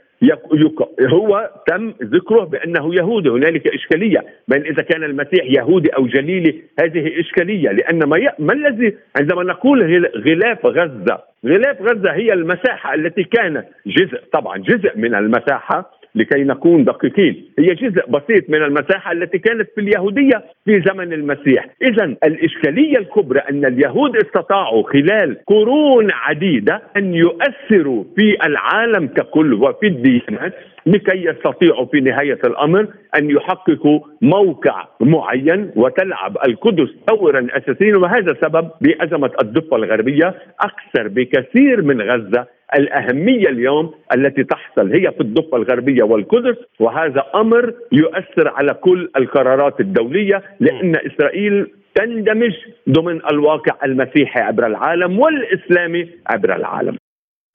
هو 1.12 1.50
تم 1.66 1.94
ذكره 2.02 2.44
بأنه 2.44 2.94
يهودي. 2.94 3.28
هنالك 3.28 3.74
إشكالية. 3.74 4.24
بين 4.48 4.62
إذا 4.62 4.82
كان 4.82 5.04
المسيح 5.04 5.44
يهودي 5.44 5.88
أو 5.88 6.06
جليلي 6.06 6.62
هذه 6.80 7.20
إشكالية. 7.20 7.70
لأن 7.70 8.08
ما, 8.08 8.18
ي... 8.18 8.28
ما 8.38 8.52
الذي 8.52 8.96
عندما 9.20 9.42
نقول 9.42 10.06
غلاف 10.16 10.66
غزة 10.66 11.18
غلاف 11.46 11.82
غزة 11.82 12.12
هي 12.12 12.32
المساحة 12.32 12.94
التي 12.94 13.24
كان 13.24 13.64
جزء 13.86 14.20
طبعا 14.32 14.58
جزء 14.58 14.92
من 14.96 15.14
المساحة 15.14 15.90
لكي 16.14 16.44
نكون 16.44 16.84
دقيقين. 16.84 17.44
هي 17.58 17.74
جزء 17.74 18.06
بسيط 18.10 18.50
من 18.50 18.62
المساحة 18.62 19.12
التي 19.12 19.38
كانت 19.38 19.68
في 19.74 19.80
اليهودية 19.80 20.44
في 20.64 20.80
زمن 20.80 21.12
المسيح. 21.12 21.66
إذا 21.82 22.04
الإشكالية 22.04 22.98
الكبرى 22.98 23.38
أن 23.38 23.64
اليهود 23.64 24.16
استطاعوا 24.16 24.82
خلال 24.92 25.36
قرون 25.46 26.08
عديدة 26.12 26.82
أن 26.96 27.14
يؤثروا 27.14 28.04
في 28.16 28.36
العالم 28.46 29.06
ككل 29.06 29.54
وفي 29.54 29.86
الديانات 29.86 30.54
لكي 30.86 31.24
يستطيعوا 31.24 31.86
في 31.86 32.00
نهاية 32.00 32.38
الأمر 32.46 32.86
أن 33.18 33.30
يحققوا 33.30 34.00
موقع 34.22 34.86
معين 35.00 35.70
وتلعب 35.76 36.36
القدس 36.46 36.88
دورا 37.08 37.46
أساسيا. 37.50 37.96
وهذا 37.96 38.36
سبب 38.42 38.70
بأزمة 38.80 39.30
الضفة 39.42 39.76
الغربية 39.76 40.34
أكثر 40.60 41.08
بكثير 41.08 41.82
من 41.82 42.02
غزة 42.02 42.46
الأهمية 42.76 43.48
اليوم 43.48 43.94
التي 44.14 44.44
تحصل 44.44 44.92
هي 44.92 45.12
في 45.12 45.20
الضفة 45.20 45.56
الغربية 45.56 46.02
والقدس 46.02 46.56
وهذا 46.80 47.24
أمر 47.34 47.74
يؤثر 47.92 48.48
على 48.48 48.74
كل 48.74 49.10
القرارات 49.16 49.80
الدولية 49.80 50.42
لأن 50.60 50.96
إسرائيل 50.96 51.66
تندمج 51.94 52.52
ضمن 52.90 53.20
الواقع 53.30 53.84
المسيحي 53.84 54.40
عبر 54.40 54.66
العالم 54.66 55.18
والإسلامي 55.18 56.10
عبر 56.26 56.56
العالم. 56.56 56.96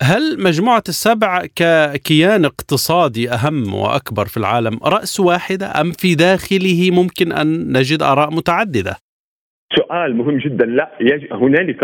هل 0.01 0.43
مجموعة 0.43 0.83
السبع 0.87 1.45
ككيان 1.55 2.45
اقتصادي 2.45 3.29
أهم 3.29 3.73
وأكبر 3.73 4.25
في 4.25 4.37
العالم 4.37 4.79
رأس 4.83 5.19
واحدة 5.19 5.65
أم 5.81 5.91
في 5.91 6.15
داخله 6.15 6.91
ممكن 6.91 7.31
أن 7.31 7.77
نجد 7.77 8.01
آراء 8.01 8.33
متعددة؟ 8.33 8.95
سؤال 9.75 10.15
مهم 10.15 10.37
جدا. 10.37 10.65
لا 10.65 10.89
هنالك 11.31 11.83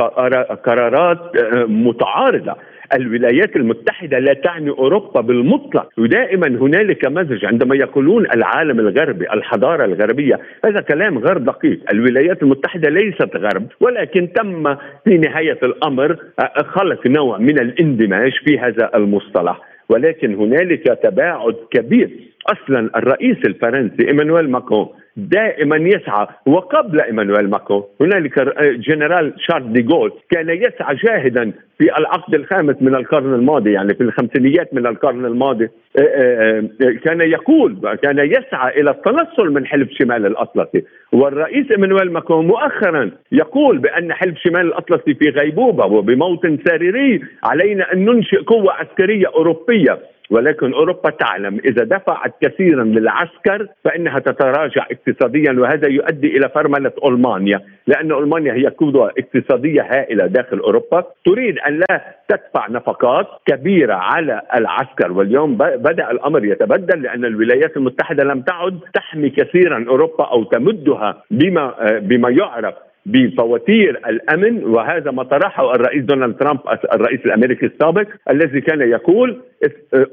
قرارات 0.66 1.20
آه، 1.38 1.66
متعارضة. 1.66 2.56
الولايات 2.94 3.56
المتحدة 3.56 4.20
لا 4.20 4.34
تعني 4.34 4.70
أوروبا 4.70 5.22
بالمطلق 5.22 5.90
ودائما 5.98 6.48
هنالك 6.48 7.08
مزج 7.08 7.46
عندما 7.46 7.76
يقولون 7.76 8.26
العالم 8.36 8.80
الغربي 8.80 9.26
الحضارة 9.34 9.86
الغربية 9.86 10.40
هذا 10.66 10.82
كلام 10.82 11.18
غير 11.18 11.38
دقيق. 11.38 11.80
الولايات 11.94 12.44
المتحدة 12.44 12.90
ليست 12.90 13.36
غرب 13.36 13.68
ولكن 13.80 14.34
تم 14.34 14.76
في 15.04 15.18
نهاية 15.18 15.60
الأمر 15.64 16.18
خلق 16.66 17.08
نوع 17.08 17.38
من 17.38 17.60
الاندماج 17.60 18.32
في 18.46 18.60
هذا 18.60 18.92
المصطلح. 18.96 19.62
ولكن 19.90 20.36
هنالك 20.36 21.00
تباعد 21.04 21.56
كبير. 21.72 22.10
أصلا 22.46 22.90
الرئيس 22.96 23.38
الفرنسي 23.46 24.08
إيمانويل 24.08 24.50
ماكرون 24.50 24.88
دائما 25.18 25.76
يسعى 25.76 26.28
وقبل 26.46 27.02
إيمانويل 27.02 27.50
ماكرون 27.50 27.84
هنالك 28.02 28.40
جنرال 28.88 29.34
شارل 29.38 29.74
دي 29.74 29.82
جول 29.82 30.12
كان 30.32 30.50
يسعى 30.50 30.96
جاهدا 30.96 31.52
في 31.78 31.98
العقد 31.98 32.36
الخامس 32.36 32.76
من 32.82 32.96
القرن 32.96 33.34
الماضي 33.34 33.72
يعني 33.72 33.94
في 33.94 34.04
الخمسينيات 34.04 34.74
من 34.74 34.88
القرن 34.88 35.26
الماضي. 35.26 35.66
آه، 35.66 36.02
آه، 36.02 36.64
آه، 36.84 36.92
كان 37.04 37.22
يقول 37.22 37.96
كان 38.04 38.20
يسعى 38.20 38.82
إلى 38.82 38.92
التنصل 38.92 39.54
من 39.54 39.66
حلف 39.66 39.90
شمال 39.92 40.26
الأطلسي. 40.26 40.84
والرئيس 41.14 41.72
إيمانويل 41.72 42.12
ماكرون 42.12 42.48
مؤخرا 42.48 43.12
يقول 43.32 43.78
بأن 43.78 44.14
حلف 44.14 44.38
شمال 44.38 44.62
الأطلسي 44.62 45.14
في 45.14 45.30
غيبوبة 45.30 45.86
وبموت 45.86 46.58
سريري 46.68 47.22
علينا 47.44 47.94
أن 47.94 48.06
ننشئ 48.06 48.44
قوة 48.44 48.74
عسكرية 48.74 49.28
أوروبية. 49.28 50.00
ولكن 50.30 50.74
أوروبا 50.74 51.10
تعلم 51.10 51.60
إذا 51.66 51.84
دفعت 51.84 52.34
كثيرا 52.42 52.84
للعسكر 52.84 53.68
فإنها 53.84 54.20
تتراجع 54.20 54.88
اقتصاديا 54.92 55.52
وهذا 55.52 55.88
يؤدي 55.88 56.38
إلى 56.38 56.50
فرملة 56.50 56.92
ألمانيا 57.06 57.62
لأن 57.88 58.12
ألمانيا 58.12 58.54
هي 58.54 58.68
قوه 58.68 59.12
اقتصادية 59.18 59.82
هائلة 59.82 60.26
داخل 60.26 60.60
أوروبا. 60.60 61.04
تريد 61.26 61.60
أن 61.60 61.80
لا 61.80 62.02
تدفع 62.30 62.68
نفقات 62.70 63.28
كبيرة 63.46 63.94
على 63.94 64.42
العسكر 64.56 65.12
واليوم 65.12 65.58
بدأ 65.58 66.12
الأمر 66.12 66.46
يتبدل 66.46 67.02
لأن 67.02 67.26
الولايات 67.26 67.78
المتحدة 67.78 68.24
لم 68.24 68.42
تعد 68.42 68.80
تحمي 68.94 69.30
كثيرا 69.30 69.86
أوروبا 69.88 70.24
أو 70.24 70.44
تمدها 70.44 71.24
بما 71.32 71.76
بما 72.00 72.30
يعرف. 72.30 72.76
بفواتير 73.06 74.02
الأمن 74.10 74.64
وهذا 74.64 75.12
ما 75.12 75.24
طرحه 75.24 75.76
الرئيس 75.76 76.04
دونالد 76.04 76.38
ترامب 76.38 76.60
الرئيس 76.94 77.20
الأمريكي 77.26 77.66
السابق 77.66 78.08
الذي 78.30 78.62
كان 78.62 78.82
يقول 78.82 79.42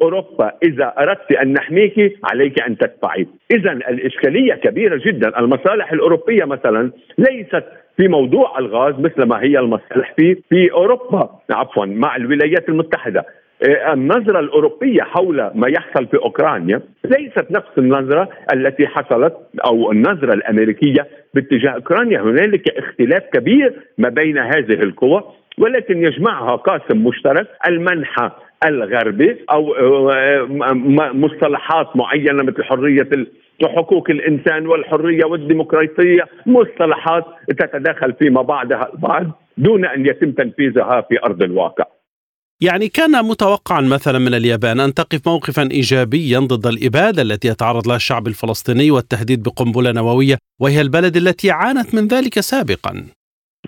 أوروبا 0.02 0.52
إذا 0.62 0.94
أردت 0.98 1.32
أن 1.32 1.52
نحميك 1.52 2.18
عليك 2.24 2.62
أن 2.62 2.76
تدفعي. 2.76 3.26
اذا 3.54 3.72
الإشكالية 3.72 4.54
كبيرة 4.54 5.00
جدا. 5.06 5.38
المصالح 5.38 5.92
الأوروبية 5.92 6.44
مثلا 6.44 6.90
ليست 7.18 7.64
في 7.96 8.08
موضوع 8.08 8.58
الغاز 8.58 8.94
مثل 8.98 9.22
ما 9.22 9.42
هي 9.42 9.58
المصالح 9.58 10.14
في 10.16 10.34
في 10.50 10.72
أوروبا. 10.72 11.30
عفوا 11.50 11.86
مع 11.86 12.16
الولايات 12.16 12.68
المتحدة. 12.68 13.24
النظرة 13.68 14.40
الأوروبية 14.40 15.02
حول 15.02 15.50
ما 15.54 15.68
يحصل 15.68 16.06
في 16.06 16.16
أوكرانيا 16.16 16.80
ليست 17.04 17.50
نفس 17.50 17.78
النظرة 17.78 18.28
التي 18.54 18.86
حصلت 18.86 19.34
أو 19.66 19.92
النظرة 19.92 20.34
الأمريكية 20.34 21.06
باتجاه 21.34 21.70
أوكرانيا 21.70 22.20
هنالك 22.20 22.68
اختلاف 22.68 23.22
كبير 23.32 23.72
ما 23.98 24.08
بين 24.08 24.38
هذه 24.38 24.82
القوى 24.82 25.22
ولكن 25.58 26.04
يجمعها 26.04 26.56
قاسم 26.56 27.04
مشترك 27.04 27.46
المنحة 27.68 28.38
الغربي 28.66 29.36
أو 29.50 29.74
مصطلحات 31.14 31.96
معينة 31.96 32.42
مثل 32.42 32.64
حرية 32.64 33.08
حقوق 33.64 34.10
الإنسان 34.10 34.66
والحرية 34.66 35.24
والديمقراطية 35.24 36.24
مصطلحات 36.46 37.24
تتداخل 37.48 38.12
فيما 38.12 38.42
بعدها 38.42 38.88
البعض 38.94 39.26
دون 39.58 39.84
أن 39.84 40.06
يتم 40.06 40.32
تنفيذها 40.32 41.00
في 41.00 41.18
أرض 41.24 41.42
الواقع. 41.42 41.84
يعني 42.66 42.88
كان 42.88 43.24
متوقعا 43.30 43.80
مثلا 43.80 44.18
من 44.18 44.34
اليابان 44.34 44.80
أن 44.80 44.94
تقف 44.94 45.20
موقفا 45.26 45.62
ايجابيا 45.62 46.38
ضد 46.38 46.66
الإبادة 46.66 47.22
التي 47.22 47.48
يتعرض 47.48 47.88
لها 47.88 47.96
الشعب 47.96 48.26
الفلسطيني 48.26 48.90
والتهديد 48.90 49.42
بقنبلة 49.42 49.92
نووية 49.92 50.36
وهي 50.60 50.80
البلد 50.80 51.16
التي 51.16 51.50
عانت 51.50 51.94
من 51.94 52.06
ذلك 52.06 52.34
سابقا. 52.40 52.92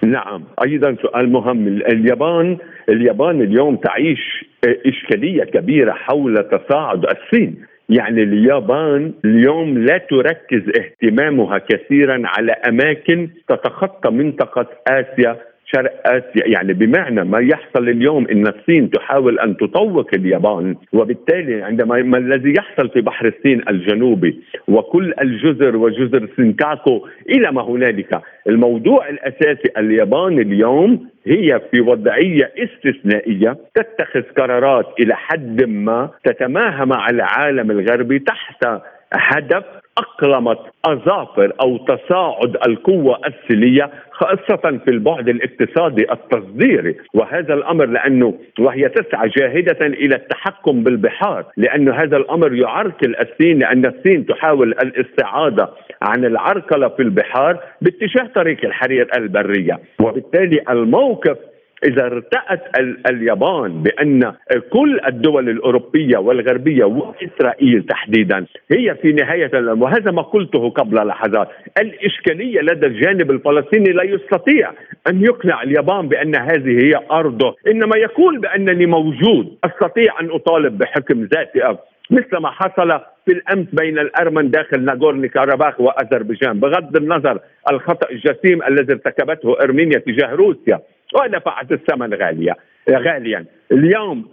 نعم 0.02 0.44
أيضا 0.66 0.96
سؤال 1.02 1.32
مهم 1.32 1.68
اليابان 1.68 2.58
اليابان 2.88 3.40
اليوم 3.40 3.76
تعيش 3.76 4.44
إشكالية 4.64 5.44
كبيرة 5.44 5.92
حول 5.92 6.34
تصاعد 6.50 7.04
الصين 7.04 7.56
يعني 7.88 8.22
اليابان 8.22 9.12
اليوم 9.24 9.78
لا 9.78 9.98
تركز 9.98 10.62
اهتمامها 10.80 11.58
كثيرا 11.58 12.22
على 12.24 12.52
أماكن 12.52 13.28
تتخطى 13.48 14.10
منطقة 14.10 14.66
آسيا 14.88 15.53
شرق 15.66 15.92
اسيا 16.06 16.46
يعني 16.46 16.72
بمعنى 16.72 17.24
ما 17.24 17.38
يحصل 17.40 17.88
اليوم 17.88 18.26
إن 18.28 18.46
الصين 18.46 18.90
تحاول 18.90 19.38
أن 19.38 19.56
تطوق 19.56 20.10
اليابان 20.14 20.76
وبالتالي 20.92 21.62
عندما 21.62 22.02
ما 22.02 22.18
الذي 22.18 22.54
يحصل 22.58 22.88
في 22.88 23.00
بحر 23.00 23.26
الصين 23.26 23.62
الجنوبي 23.68 24.40
وكل 24.68 25.14
الجزر 25.20 25.76
وجزر 25.76 26.28
سينكاكو 26.36 27.06
إلى 27.28 27.52
ما 27.52 27.62
هنالك 27.62 28.20
الموضوع 28.48 29.08
الأساسي 29.08 29.68
اليابان 29.78 30.38
اليوم 30.38 31.08
هي 31.26 31.60
في 31.70 31.80
وضعية 31.80 32.52
استثنائية 32.58 33.56
تتخذ 33.74 34.22
قرارات 34.22 34.86
إلى 35.00 35.16
حد 35.16 35.64
ما 35.64 36.10
تتماهى 36.24 36.86
مع 36.86 37.10
العالم 37.10 37.70
الغربي 37.70 38.18
تحت 38.18 38.66
هدف 39.12 39.64
أقلمت 39.98 40.58
أظافر 40.84 41.52
أو 41.60 41.76
تصاعد 41.76 42.56
القوة 42.68 43.20
السلية 43.26 43.90
خاصة 44.10 44.78
في 44.84 44.90
البعد 44.90 45.28
الاقتصادي 45.28 46.12
التصديري. 46.12 46.96
وهذا 47.14 47.54
الأمر 47.54 47.86
لأنه 47.86 48.34
وهي 48.58 48.88
تسعى 48.88 49.28
جاهدة 49.28 49.86
إلى 49.86 50.14
التحكم 50.14 50.82
بالبحار 50.82 51.44
لأن 51.56 51.88
هذا 51.88 52.16
الأمر 52.16 52.54
يعرقل 52.54 53.16
الصين 53.16 53.58
لأن 53.58 53.86
الصين 53.86 54.26
تحاول 54.26 54.68
الاستعادة 54.68 55.70
عن 56.02 56.24
العرقلة 56.24 56.88
في 56.88 57.02
البحار 57.02 57.58
باتجاه 57.80 58.26
طريق 58.34 58.64
الحرير 58.64 59.08
البرية. 59.16 59.80
وبالتالي 60.00 60.60
الموقف 60.70 61.36
إذا 61.84 62.06
ارتأت 62.06 62.62
اليابان 63.10 63.82
بأن 63.82 64.32
كل 64.70 65.00
الدول 65.06 65.48
الأوروبية 65.48 66.18
والغربية 66.18 66.84
وإسرائيل 66.84 67.82
تحديدا 67.82 68.46
هي 68.70 68.94
في 69.02 69.12
نهاية 69.12 69.50
وهذا 69.54 70.10
ما 70.10 70.22
قلته 70.22 70.70
قبل 70.70 71.06
لحظات 71.06 71.48
الإشكالية 71.80 72.60
لدى 72.60 72.86
الجانب 72.86 73.30
الفلسطيني 73.30 73.92
لا 73.92 74.02
يستطيع 74.02 74.70
أن 75.08 75.24
يقنع 75.24 75.62
اليابان 75.62 76.08
بأن 76.08 76.36
هذه 76.36 76.84
هي 76.84 76.92
أرضه 77.10 77.56
إنما 77.66 77.96
يقول 77.96 78.38
بأنني 78.38 78.86
موجود 78.86 79.56
أستطيع 79.64 80.20
أن 80.20 80.30
أطالب 80.30 80.78
بحكم 80.78 81.24
ذاتي. 81.24 81.76
مثل 82.10 82.36
ما 82.36 82.50
حصل 82.50 83.00
في 83.26 83.32
الأمس 83.32 83.66
بين 83.72 83.98
الأرمن 83.98 84.50
داخل 84.50 84.84
ناغورني 84.84 85.28
كاراباخ 85.28 85.80
وأذربيجان 85.80 86.60
بغض 86.60 86.96
النظر 86.96 87.38
الخطأ 87.70 88.10
الجسيم 88.10 88.62
الذي 88.62 88.92
ارتكبته 88.92 89.60
أرمينيا 89.62 89.98
تجاه 89.98 90.34
روسيا. 90.34 90.80
ودفعت 91.14 91.72
الثمن 91.72 92.14
غاليا 92.14 92.54
غاليا. 92.90 93.44
اليوم 93.72 94.24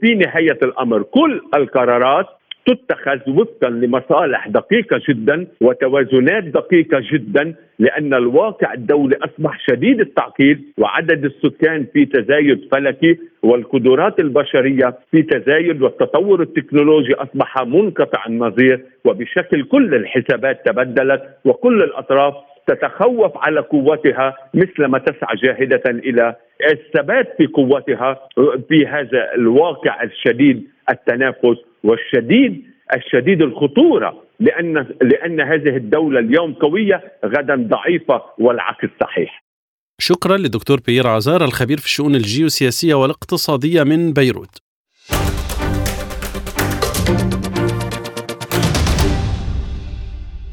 في 0.00 0.14
نهاية 0.14 0.58
الأمر 0.62 1.02
كل 1.02 1.40
القرارات 1.54 2.26
تتخذ 2.66 3.30
وفقا 3.30 3.70
لمصالح 3.70 4.48
دقيقة 4.48 5.00
جدا 5.08 5.46
وتوازنات 5.60 6.44
دقيقة 6.44 7.02
جدا 7.12 7.54
لأن 7.78 8.14
الواقع 8.14 8.72
الدولي 8.74 9.16
أصبح 9.16 9.58
شديد 9.70 10.00
التعقيد 10.00 10.62
وعدد 10.78 11.24
السكان 11.24 11.86
في 11.92 12.04
تزايد 12.04 12.68
فلكي 12.72 13.18
والقدرات 13.42 14.20
البشرية 14.20 14.98
في 15.10 15.22
تزايد 15.22 15.82
والتطور 15.82 16.42
التكنولوجي 16.42 17.14
أصبح 17.14 17.62
منقطع 17.62 18.24
النظير. 18.26 18.84
وبشكل 19.04 19.62
كل 19.64 19.94
الحسابات 19.94 20.66
تبدلت 20.66 21.22
وكل 21.44 21.82
الأطراف 21.82 22.34
تتخوف 22.70 23.32
على 23.36 23.60
قوتها 23.60 24.36
مثل 24.54 24.84
ما 24.84 24.98
تسعى 24.98 25.36
جاهدة 25.36 25.82
إلى 25.86 26.36
الثبات 26.70 27.34
في 27.38 27.46
قوتها 27.46 28.28
في 28.68 28.86
هذا 28.86 29.34
الواقع 29.34 30.02
الشديد 30.02 30.68
التنافس 30.90 31.58
والشديد 31.84 32.64
الشديد 32.96 33.42
الخطورة 33.42 34.22
لأن 34.40 34.86
لأن 35.02 35.40
هذه 35.40 35.76
الدولة 35.76 36.20
اليوم 36.20 36.54
قوية 36.54 37.02
غدا 37.24 37.56
ضعيفة 37.56 38.22
والعكس 38.38 38.88
صحيح. 39.00 39.44
شكرا 39.98 40.36
لدكتور 40.36 40.78
بيير 40.86 41.06
عزار 41.06 41.44
الخبير 41.44 41.76
في 41.76 41.84
الشؤون 41.84 42.14
الجيوسياسية 42.14 42.94
والاقتصادية 42.94 43.82
من 43.82 44.12
بيروت. 44.12 44.62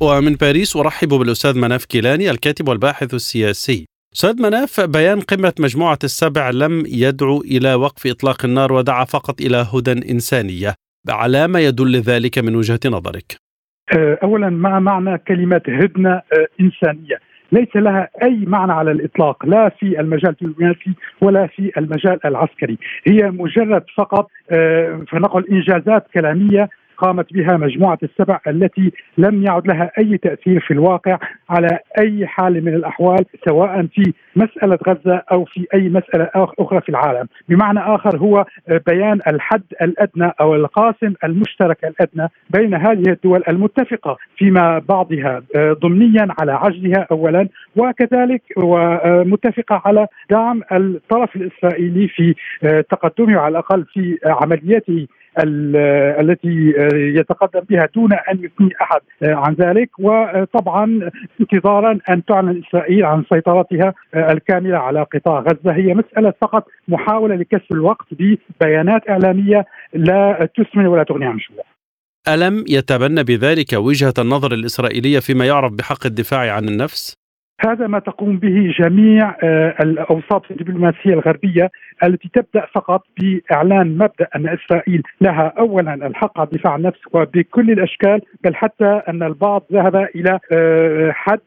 ومن 0.01 0.33
باريس 0.41 0.75
أرحب 0.75 1.07
بالأستاذ 1.07 1.59
مناف 1.59 1.85
كيلاني 1.85 2.31
الكاتب 2.31 2.67
والباحث 2.67 3.13
السياسي. 3.13 3.85
أستاذ 4.13 4.41
مناف 4.41 4.81
بيان 4.81 5.19
قمة 5.19 5.53
مجموعة 5.59 5.99
السبع 6.03 6.49
لم 6.49 6.83
يدعو 6.87 7.41
إلى 7.41 7.73
وقف 7.73 8.07
إطلاق 8.07 8.45
النار 8.45 8.73
ودعا 8.73 9.05
فقط 9.05 9.41
إلى 9.41 9.65
هدى 9.73 10.11
إنسانية. 10.11 10.73
على 11.09 11.47
ما 11.47 11.59
يدل 11.59 11.95
ذلك 11.95 12.37
من 12.37 12.55
وجهة 12.55 12.79
نظرك؟ 12.85 13.37
أه، 13.97 14.17
أولا 14.23 14.49
مع 14.49 14.79
معنى 14.79 15.17
كلمة 15.17 15.61
هدنة 15.67 16.13
أه، 16.13 16.47
إنسانية. 16.61 17.17
ليس 17.51 17.75
لها 17.75 18.09
أي 18.23 18.43
معنى 18.47 18.71
على 18.71 18.91
الإطلاق 18.91 19.45
لا 19.45 19.69
في 19.79 19.99
المجال 19.99 20.35
الدبلوماسي 20.41 20.93
ولا 21.21 21.47
في 21.47 21.71
المجال 21.77 22.25
العسكري. 22.25 22.77
هي 23.07 23.31
مجرد 23.31 23.83
فقط 23.97 24.27
أه، 24.51 25.05
فنقل 25.11 25.45
إنجازات 25.51 26.07
كلامية 26.13 26.69
قامت 26.97 27.33
بها 27.33 27.57
مجموعة 27.57 27.97
السبع 28.03 28.39
التي 28.47 28.91
لم 29.17 29.43
يعد 29.43 29.67
لها 29.67 29.91
أي 29.99 30.17
تأثير 30.17 30.59
في 30.59 30.71
الواقع 30.71 31.17
على 31.49 31.79
أي 31.99 32.27
حال 32.27 32.65
من 32.65 32.73
الأحوال 32.73 33.25
سواء 33.47 33.85
في 33.85 34.13
مسألة 34.35 34.79
غزة 34.87 35.21
أو 35.31 35.45
في 35.45 35.67
أي 35.73 35.89
مسألة 35.89 36.29
أخرى 36.35 36.81
في 36.81 36.89
العالم، 36.89 37.27
بمعنى 37.49 37.79
آخر 37.79 38.17
هو 38.17 38.45
بيان 38.87 39.19
الحد 39.27 39.63
الأدنى 39.81 40.31
أو 40.41 40.55
القاسم 40.55 41.13
المشترك 41.23 41.77
الأدنى 41.85 42.27
بين 42.49 42.73
هذه 42.73 43.09
الدول 43.09 43.43
المتفقة 43.49 44.17
فيما 44.37 44.79
بعضها 44.79 45.41
ضمنيا 45.57 46.27
على 46.39 46.51
عجزها 46.51 47.07
اولا 47.11 47.47
وكذلك 47.75 48.41
ومتفقه 48.57 49.81
على 49.85 50.07
دعم 50.29 50.61
الطرف 50.71 51.35
الإسرائيلي 51.35 52.07
في 52.07 52.35
تقدمه 52.89 53.39
على 53.39 53.51
الأقل 53.51 53.85
في 53.93 54.17
عملياته 54.25 55.07
التي 55.39 56.73
يتقدم 56.93 57.59
بها 57.69 57.89
دون 57.95 58.13
أن 58.13 58.43
يثني 58.43 58.69
أحد 58.81 59.01
عن 59.23 59.53
ذلك 59.53 59.89
وطبعا 59.99 61.09
انتظارا 61.41 61.99
أن 62.09 62.25
تعلن 62.25 62.63
إسرائيل 62.67 63.05
عن 63.05 63.23
سيطرتها 63.33 63.93
الكاملة 64.15 64.77
على 64.77 65.03
قطاع 65.03 65.39
غزة 65.39 65.71
هي 65.71 65.93
مسألة 65.93 66.33
فقط 66.41 66.67
محاولة 66.87 67.35
لكسب 67.35 67.71
الوقت 67.71 68.05
ببيانات 68.11 69.09
إعلامية 69.09 69.65
لا 69.93 70.49
تسمن 70.55 70.85
ولا 70.85 71.03
تغني 71.03 71.25
عن 71.25 71.39
شيء. 71.39 71.55
ألم 72.27 72.65
يتبنى 72.69 73.23
بذلك 73.23 73.73
وجهة 73.73 74.13
النظر 74.19 74.53
الإسرائيلية 74.53 75.19
فيما 75.19 75.45
يعرف 75.45 75.73
بحق 75.73 76.05
الدفاع 76.05 76.51
عن 76.51 76.63
النفس؟ 76.69 77.13
هذا 77.65 77.87
ما 77.87 77.99
تقوم 77.99 78.37
به 78.37 78.73
جميع 78.79 79.35
آه، 79.43 79.75
الاوساط 79.81 80.51
الدبلوماسية 80.51 81.13
الغربية 81.13 81.71
التي 82.03 82.29
تبدأ 82.33 82.65
فقط 82.73 83.03
بإعلان 83.19 83.97
مبدأ 83.97 84.27
أن 84.35 84.47
إسرائيل 84.49 85.03
لها 85.21 85.53
اولا 85.59 85.93
الحق 85.93 86.39
على 86.39 86.47
الدفاع 86.53 86.73
عن 86.73 86.91
وبكل 87.13 87.71
الأشكال 87.71 88.21
بل 88.43 88.55
حتى 88.55 89.01
أن 89.09 89.23
البعض 89.23 89.63
ذهب 89.73 89.95
إلى 89.95 90.39
آه، 90.51 91.11
حد 91.11 91.39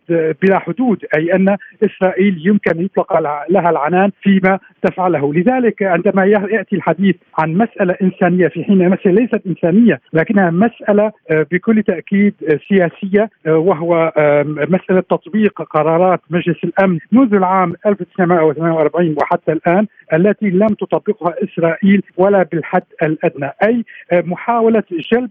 بلا 0.42 0.58
حدود 0.58 1.04
أي 1.16 1.34
أن 1.34 1.56
إسرائيل 1.84 2.46
يمكن 2.46 2.84
يطلق 2.84 3.20
لها 3.50 3.70
العنان 3.70 4.10
فيما 4.22 4.58
تفعله، 4.82 5.34
لذلك 5.34 5.82
عندما 5.82 6.24
يأتي 6.24 6.76
الحديث 6.76 7.16
عن 7.38 7.54
مسألة 7.54 7.96
إنسانية 8.02 8.48
في 8.48 8.64
حين 8.64 8.88
مسألة 8.88 9.20
ليست 9.20 9.40
إنسانية 9.46 10.00
لكنها 10.12 10.50
مسألة 10.50 11.12
آه، 11.30 11.46
بكل 11.50 11.82
تأكيد 11.82 12.34
سياسية 12.68 13.30
وهو 13.46 14.12
مسألة 14.46 15.00
تطبيق 15.00 15.62
قرار 15.62 15.99
قرارات 16.00 16.20
مجلس 16.30 16.64
الأمن 16.64 16.98
منذ 17.12 17.34
العام 17.34 17.74
1948 17.86 19.16
وحتى 19.22 19.52
الآن 19.52 19.86
التي 20.12 20.50
لم 20.50 20.68
تطبقها 20.68 21.34
إسرائيل 21.44 22.02
ولا 22.16 22.42
بالحد 22.42 22.82
الأدنى 23.02 23.50
أي 23.66 23.84
محاولة 24.12 24.82
جلب 25.12 25.30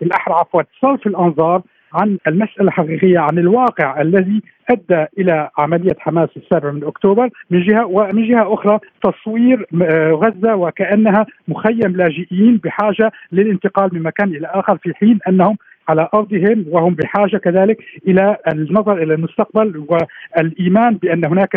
بالأحرى 0.00 0.34
عفوا 0.34 0.62
صرف 0.82 1.06
الأنظار 1.06 1.62
عن 1.94 2.18
المسألة 2.26 2.68
الحقيقية 2.68 3.18
عن 3.18 3.38
الواقع 3.38 4.00
الذي 4.00 4.42
أدى 4.70 5.06
إلى 5.18 5.50
عملية 5.58 5.96
حماس 5.98 6.28
السابع 6.36 6.70
من 6.70 6.84
أكتوبر. 6.84 7.28
من 7.50 7.62
جهة 7.62 7.86
ومن 7.86 8.28
جهة 8.28 8.54
أخرى 8.54 8.78
تصوير 9.02 9.66
آه، 9.82 10.10
غزة 10.10 10.54
وكأنها 10.54 11.26
مخيم 11.48 11.96
لاجئين 11.96 12.60
بحاجة 12.64 13.12
للانتقال 13.32 13.90
من 13.92 14.02
مكان 14.02 14.28
إلى 14.28 14.46
آخر 14.46 14.78
في 14.78 14.94
حين 14.94 15.18
أنهم 15.28 15.56
على 15.90 16.08
أرضهم 16.14 16.64
وهم 16.68 16.94
بحاجة 16.94 17.36
كذلك 17.36 17.78
إلى 18.08 18.36
النظر 18.52 19.02
إلى 19.02 19.14
المستقبل 19.14 19.86
والإيمان 19.88 20.96
بأن 20.96 21.24
هناك 21.24 21.54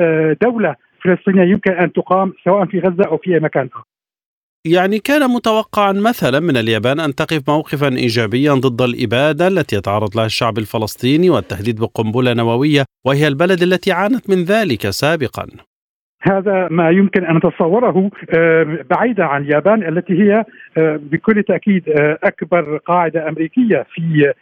آه، 0.00 0.36
دولة 0.42 0.74
فلسطينية 1.04 1.42
يمكن 1.52 1.72
أن 1.72 1.92
تقام 1.92 2.32
سواء 2.44 2.64
في 2.66 2.78
غزة 2.78 3.04
أو 3.10 3.16
في 3.16 3.34
أي 3.34 3.40
مكان 3.40 3.68
آخر. 3.74 3.84
يعني 4.66 4.98
كان 4.98 5.30
متوقعا 5.30 5.92
مثلا 5.92 6.40
من 6.40 6.56
اليابان 6.56 7.00
أن 7.00 7.14
تقف 7.14 7.42
موقفا 7.48 7.88
ايجابيا 7.88 8.52
ضد 8.52 8.82
الإبادة 8.82 9.48
التي 9.48 9.76
يتعرض 9.76 10.16
لها 10.16 10.26
الشعب 10.26 10.58
الفلسطيني 10.58 11.30
والتهديد 11.30 11.80
بقنبلة 11.80 12.32
نووية 12.32 12.84
وهي 13.06 13.28
البلد 13.28 13.62
التي 13.62 13.92
عانت 13.92 14.30
من 14.30 14.44
ذلك 14.44 14.90
سابقا. 14.90 15.46
هذا 16.30 16.68
ما 16.70 16.90
يمكن 16.90 17.24
أن 17.24 17.36
نتصوره 17.36 18.10
آه، 18.36 18.78
بعيدا 18.90 19.24
عن 19.24 19.42
اليابان 19.42 19.88
التي 19.88 20.22
هي 20.22 20.44
آه، 20.76 21.00
بكل 21.02 21.42
تأكيد 21.42 21.88
آه، 21.88 22.18
أكبر 22.24 22.76
قاعدة 22.76 23.28
أمريكية 23.28 23.86
في 23.94 24.32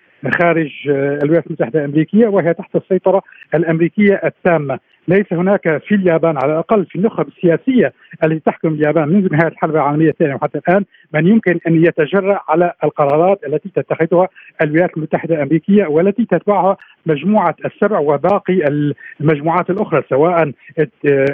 خارج 0.41 0.71
الولايات 0.89 1.47
المتحدة 1.47 1.81
الأمريكية 1.81 2.27
وهي 2.27 2.55
تحت 2.55 2.77
السيطرة 2.77 3.23
الأمريكية 3.55 4.21
التامة. 4.25 4.79
ليس 5.09 5.33
هناك 5.33 5.83
في 5.87 5.95
اليابان 5.95 6.37
على 6.37 6.53
الأقل 6.53 6.87
في 6.87 6.97
النخب 6.97 7.29
السياسية 7.29 7.93
التي 8.25 8.41
تحكم 8.41 8.69
اليابان 8.69 9.09
منذ 9.09 9.33
نهاية 9.33 9.49
الحرب 9.49 9.75
العالمية 9.75 10.09
الثانية 10.09 10.35
وحتى 10.35 10.59
الآن 10.59 10.85
من 11.15 11.27
يمكن 11.27 11.59
أن 11.67 11.85
يتجرأ 11.85 12.41
على 12.49 12.73
القرارات 12.85 13.45
التي 13.47 13.69
تتخذها 13.77 14.29
الولايات 14.63 14.97
المتحدة 14.97 15.35
الأمريكية 15.35 15.87
والتي 15.87 16.25
تتبعها 16.25 16.77
مجموعة 17.07 17.55
السبع 17.65 17.99
وباقي 17.99 18.61
المجموعات 19.21 19.71
الأخرى 19.71 20.03
سواء 20.11 20.53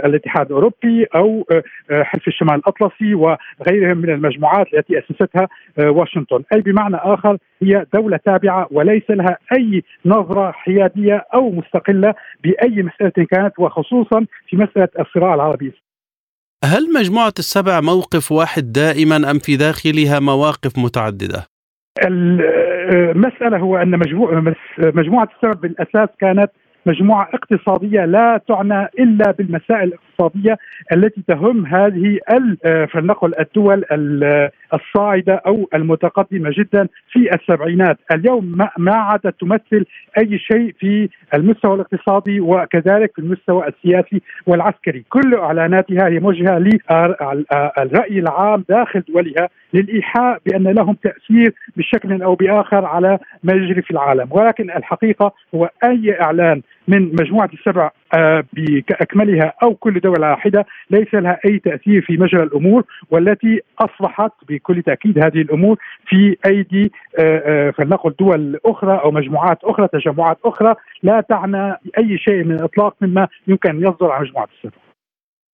الاتحاد 0.04 0.46
الأوروبي 0.46 1.06
أو 1.14 1.46
حلف 1.90 2.28
الشمال 2.28 2.54
الأطلسي 2.54 3.14
وغيرهم 3.14 3.98
من 3.98 4.10
المجموعات 4.10 4.66
التي 4.74 4.98
أسستها 4.98 5.48
واشنطن، 5.78 6.42
أي 6.54 6.60
بمعنى 6.60 6.96
آخر 6.96 7.38
هي 7.62 7.86
دولة 7.94 8.16
تابعة 8.24 8.68
وليس 8.70 9.10
لها 9.10 9.38
أي 9.52 9.82
نظرة 10.06 10.50
حيادية 10.50 11.26
أو 11.34 11.50
مستقلة 11.50 12.14
بأي 12.44 12.82
مسألة 12.82 13.26
كانت 13.30 13.58
وخصوصا 13.58 14.26
في 14.48 14.56
مسألة 14.56 14.88
الصراع 15.00 15.34
العربي 15.34 15.72
هل 16.64 16.92
مجموعة 16.92 17.34
السبع 17.38 17.80
موقف 17.80 18.32
واحد 18.32 18.72
دائما 18.72 19.30
أم 19.30 19.38
في 19.38 19.56
داخلها 19.56 20.20
مواقف 20.20 20.78
متعددة؟ 20.78 21.46
المسألة 22.04 23.58
هو 23.58 23.76
أن 23.76 23.98
مجموعة 24.78 25.28
السبع 25.36 25.52
بالأساس 25.52 26.08
كانت 26.20 26.50
مجموعة 26.86 27.28
اقتصادية 27.34 28.04
لا 28.04 28.40
تعنى 28.48 28.88
إلا 28.98 29.30
بالمسائل 29.30 29.92
الاقتصادية 30.20 30.58
التي 30.92 31.22
تهم 31.28 31.66
هذه 31.66 32.18
آه، 32.64 32.84
فلنقل 32.84 33.32
الدول 33.40 33.84
الصاعدة 34.74 35.34
أو 35.34 35.68
المتقدمة 35.74 36.50
جدا 36.58 36.88
في 37.12 37.34
السبعينات. 37.34 37.98
اليوم 38.12 38.58
ما 38.78 38.94
عادت 38.94 39.34
تمثل 39.40 39.84
أي 40.18 40.38
شيء 40.38 40.74
في 40.78 41.08
المستوى 41.34 41.74
الاقتصادي 41.74 42.40
وكذلك 42.40 43.12
في 43.14 43.18
المستوى 43.18 43.68
السياسي 43.68 44.22
والعسكري. 44.46 45.04
كل 45.08 45.34
إعلاناتها 45.34 46.08
هي 46.08 46.20
موجهة 46.20 46.58
للرأي 46.58 48.18
العام 48.18 48.64
داخل 48.68 49.02
دولها 49.08 49.48
للإيحاء 49.74 50.40
بأن 50.46 50.68
لهم 50.68 50.96
تأثير 51.02 51.54
بشكل 51.76 52.22
أو 52.22 52.34
بآخر 52.34 52.84
على 52.84 53.18
ما 53.42 53.52
يجري 53.52 53.82
في 53.82 53.90
العالم. 53.90 54.28
ولكن 54.30 54.70
الحقيقة 54.70 55.32
هو 55.54 55.70
أي 55.84 56.20
إعلان 56.20 56.62
من 56.88 57.12
مجموعة 57.20 57.50
السبع 57.52 57.90
آه، 58.14 58.44
بأكملها 58.52 59.52
أو 59.62 59.74
كل 59.74 60.00
دولة 60.00 60.30
واحدة 60.30 60.66
ليس 60.90 61.14
لها 61.14 61.38
أي 61.46 61.58
تأثير 61.58 62.02
في 62.02 62.16
مجرى 62.16 62.42
الأمور 62.42 62.84
والتي 63.10 63.60
أصبحت 63.78 64.32
بكل 64.48 64.82
تأكيد 64.82 65.18
هذه 65.18 65.40
الأمور 65.40 65.76
في 66.08 66.36
أيدي 66.46 66.92
آه، 67.18 67.42
آه، 67.46 67.70
فلنقل 67.70 68.14
دول 68.20 68.60
أخرى 68.66 69.00
أو 69.04 69.10
مجموعات 69.10 69.58
أخرى 69.64 69.88
تجمعات 69.92 70.38
أخرى 70.44 70.74
لا 71.02 71.20
تعنى 71.28 71.72
أي 71.98 72.18
شيء 72.18 72.44
من 72.44 72.54
الإطلاق 72.54 72.94
مما 73.00 73.28
يمكن 73.48 73.70
أن 73.70 73.82
يصدر 73.82 74.10
عن 74.10 74.22
مجموعة 74.22 74.48
السبع 74.56 74.78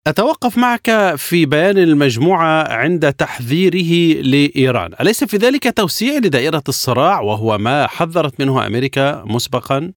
أتوقف 0.06 0.58
معك 0.58 1.14
في 1.16 1.46
بيان 1.46 1.78
المجموعة 1.78 2.72
عند 2.72 3.12
تحذيره 3.12 4.22
لإيران 4.22 4.90
أليس 5.00 5.24
في 5.24 5.36
ذلك 5.36 5.76
توسيع 5.76 6.18
لدائرة 6.18 6.62
الصراع 6.68 7.20
وهو 7.20 7.58
ما 7.58 7.86
حذرت 7.86 8.40
منه 8.40 8.66
أمريكا 8.66 9.24
مسبقا؟ 9.26 9.92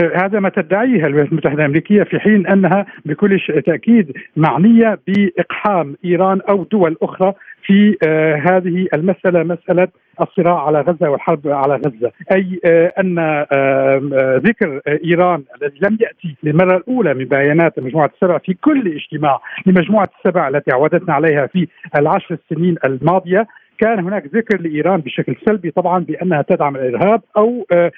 هذا 0.00 0.40
ما 0.40 0.48
تدعيه 0.48 1.06
الولايات 1.06 1.32
المتحدة 1.32 1.54
الأمريكية 1.62 2.02
في 2.02 2.20
حين 2.20 2.46
أنها 2.46 2.86
بكل 3.04 3.40
تأكيد 3.66 4.12
معنية 4.36 4.98
بإقحام 5.06 5.96
إيران 6.04 6.40
أو 6.48 6.64
دول 6.72 6.96
أخرى 7.02 7.32
في 7.66 7.96
آه 8.06 8.34
هذه 8.36 8.86
المسألة 8.94 9.42
مسألة 9.42 9.88
الصراع 10.20 10.66
على 10.66 10.80
غزة 10.80 11.10
والحرب 11.10 11.48
على 11.48 11.74
غزة، 11.74 12.12
أي 12.32 12.60
آه 12.64 12.92
أن 13.00 13.18
آه, 13.18 14.40
ذكر 14.44 14.80
إيران 15.04 15.42
الذي 15.62 15.78
لم 15.82 15.98
يأتي 16.00 16.36
للمرة 16.42 16.76
الأولى 16.76 17.14
من 17.14 17.24
بيانات 17.24 17.78
مجموعة 17.78 18.10
السبع 18.14 18.38
في 18.38 18.54
كل 18.54 18.92
اجتماع 18.94 19.40
لمجموعة 19.66 20.08
السبع 20.18 20.48
التي 20.48 20.72
عودتنا 20.72 21.14
عليها 21.14 21.46
في 21.46 21.68
العشر 21.96 22.38
السنين 22.44 22.76
الماضية 22.84 23.46
كان 23.80 23.98
هناك 23.98 24.26
ذكر 24.34 24.60
لإيران 24.60 25.00
بشكل 25.00 25.36
سلبي 25.46 25.70
طبعا 25.70 26.04
بأنها 26.04 26.42
تدعم 26.42 26.76
الإرهاب 26.76 27.22
أو 27.36 27.66
آه، 27.72 27.92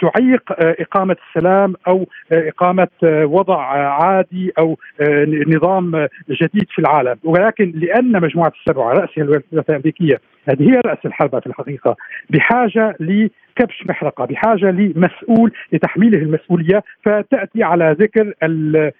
تعيق 0.00 0.52
آه، 0.52 0.76
إقامة 0.80 1.16
السلام 1.28 1.74
أو 1.88 2.06
آه، 2.32 2.48
إقامة 2.48 2.88
وضع 3.04 3.62
عادي 4.02 4.52
أو 4.58 4.78
نظام 5.46 6.08
جديد 6.30 6.66
في 6.70 6.78
العالم. 6.78 7.16
ولكن 7.24 7.72
لأن 7.74 8.20
مجموعة 8.22 8.52
السبع 8.60 8.92
راسها 8.92 9.22
الولايات 9.22 9.44
المتحدة 9.52 9.76
الأمريكية 9.76 10.20
هذه 10.48 10.70
هي 10.70 10.80
رأس 10.86 10.98
الحرب 11.04 11.40
في 11.40 11.46
الحقيقة 11.46 11.96
بحاجة 12.30 12.96
كبش 13.56 13.86
محرقة 13.86 14.24
بحاجة 14.24 14.70
لمسؤول 14.70 15.52
لتحميله 15.72 16.18
المسؤولية 16.18 16.82
فتأتي 17.04 17.62
على 17.62 17.96
ذكر 18.00 18.34
آه، 18.42 18.92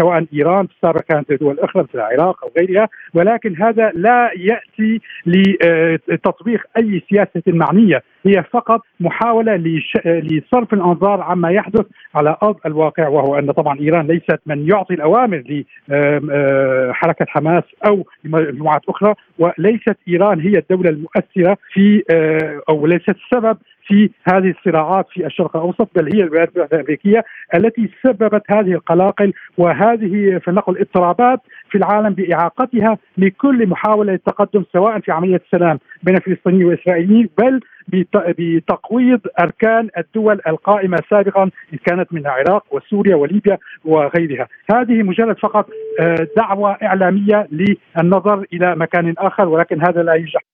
سواء 0.00 0.26
إيران 0.34 0.66
في 0.66 0.72
السابق 0.74 1.00
كانت 1.00 1.32
دول 1.32 1.60
أخرى 1.60 1.82
مثل 1.82 1.98
العراق 1.98 2.44
أو 2.44 2.50
غيرها 2.58 2.88
ولكن 3.14 3.56
هذا 3.62 3.92
لا 3.94 4.30
يأتي 4.36 5.00
لتطبيق 5.26 6.60
أي 6.76 7.02
سياسة 7.10 7.42
معنية 7.46 8.02
هي 8.26 8.42
فقط 8.42 8.80
محاولة 9.00 9.56
لصرف 10.04 10.72
الأنظار 10.72 11.20
عما 11.20 11.50
يحدث 11.50 11.86
على 12.14 12.36
أرض 12.42 12.56
الواقع 12.66 13.08
وهو 13.08 13.38
أن 13.38 13.52
طبعا 13.52 13.80
إيران 13.80 14.06
ليست 14.06 14.40
من 14.46 14.68
يعطي 14.68 14.94
الأوامر 14.94 15.64
لحركه 15.88 17.26
حماس 17.28 17.64
أو 17.86 18.06
مجموعات 18.24 18.82
أخرى 18.88 19.14
وليست 19.38 19.96
إيران 20.08 20.40
هي 20.40 20.58
الدولة 20.58 20.90
المؤثرة 20.90 21.56
في 21.72 22.02
آه، 22.10 22.62
أو 22.68 22.86
ليست 22.86 23.16
السبب 23.24 23.58
في 23.92 24.10
هذه 24.24 24.54
الصراعات 24.58 25.06
في 25.10 25.26
الشرق 25.26 25.56
الأوسط 25.56 25.88
بل 25.94 26.14
هي 26.14 26.22
الولايات 26.22 26.48
المتحدة 26.48 26.76
الأمريكية 26.76 27.24
التي 27.54 27.90
سببت 28.02 28.42
هذه 28.50 28.72
القلاقل 28.72 29.32
وهذه 29.58 30.38
فلنقل 30.38 30.78
اضطرابات 30.78 31.40
في 31.70 31.78
العالم 31.78 32.10
بإعاقتها 32.10 32.98
لكل 33.18 33.66
محاولة 33.66 34.12
للتقدم 34.12 34.64
سواء 34.72 35.00
في 35.00 35.12
عملية 35.12 35.40
السلام 35.46 35.78
بين 36.02 36.16
الفلسطينيين 36.16 36.64
والإسرائيليين 36.64 37.28
بل 37.38 37.60
بتقويض 37.88 39.20
أركان 39.40 39.88
الدول 39.98 40.40
القائمة 40.46 40.98
سابقا 41.10 41.42
إن 41.42 41.78
كانت 41.86 42.12
من 42.12 42.20
العراق 42.20 42.64
وسوريا 42.70 43.16
وليبيا 43.16 43.58
وغيرها، 43.84 44.48
هذه 44.74 45.02
مجرد 45.02 45.38
فقط 45.38 45.68
آه، 46.00 46.26
دعوة 46.36 46.70
إعلامية 46.82 47.48
للنظر 47.52 48.44
إلى 48.52 48.76
مكان 48.76 49.14
آخر 49.18 49.48
ولكن 49.48 49.80
هذا 49.80 50.02
لا 50.02 50.14
ينجح. 50.14 50.51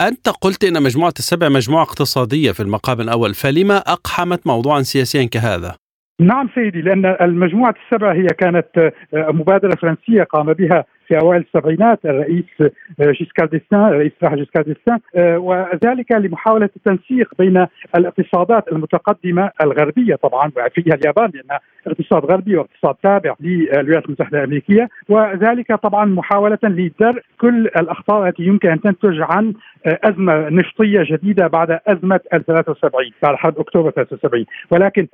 أنت 0.00 0.28
قلت 0.28 0.64
أن 0.64 0.82
مجموعة 0.82 1.14
السبع 1.18 1.48
مجموعة 1.48 1.82
اقتصادية 1.82 2.52
في 2.52 2.60
المقام 2.60 3.00
الأول 3.00 3.34
فلما 3.34 3.76
أقحمت 3.76 4.46
موضوعا 4.46 4.82
سياسيا 4.82 5.24
كهذا؟ 5.24 5.74
نعم 6.20 6.48
سيدي 6.54 6.80
لأن 6.80 7.06
المجموعة 7.20 7.74
السبع 7.84 8.12
هي 8.12 8.26
كانت 8.26 8.66
آه، 8.78 8.92
مبادرة 9.30 9.74
فرنسية 9.74 10.22
قام 10.22 10.52
بها 10.52 10.84
في 11.08 11.18
اوائل 11.18 11.40
السبعينات 11.40 12.04
الرئيس 12.04 12.44
آه، 12.60 13.10
جيسكار 13.10 13.46
ديستان 13.46 13.84
الرئيس 13.84 14.12
راح 14.22 14.34
جيسكار 14.34 14.62
ديستان 14.62 14.98
آه، 15.16 15.38
وذلك 15.38 16.12
لمحاولة 16.12 16.70
التنسيق 16.76 17.30
بين 17.38 17.66
الاقتصادات 17.96 18.68
المتقدمة 18.72 19.50
الغربية 19.60 20.14
طبعا 20.14 20.50
فيها 20.50 20.94
اليابان 20.94 21.30
لأنها 21.34 21.60
اقتصاد 21.86 22.24
غربي 22.24 22.56
واقتصاد 22.56 22.94
تابع 23.02 23.34
للولايات 23.40 24.06
المتحدة 24.06 24.38
الأمريكية. 24.38 24.88
وذلك 25.08 25.74
طبعا 25.74 26.04
محاولة 26.04 26.58
لدرء 26.62 27.22
كل 27.40 27.66
الأخطار 27.66 28.28
التي 28.28 28.42
يمكن 28.42 28.70
أن 28.70 28.80
تنتج 28.80 29.20
عن 29.20 29.54
آه، 29.86 29.98
أزمة 30.04 30.48
نفطيه 30.48 31.02
جديدة 31.02 31.46
بعد 31.46 31.78
أزمة 31.86 32.20
ال 32.34 32.44
73 32.46 33.10
بعد 33.22 33.34
حرب 33.34 33.58
أكتوبر 33.58 33.90
73 33.90 34.44
ولكن 34.70 35.06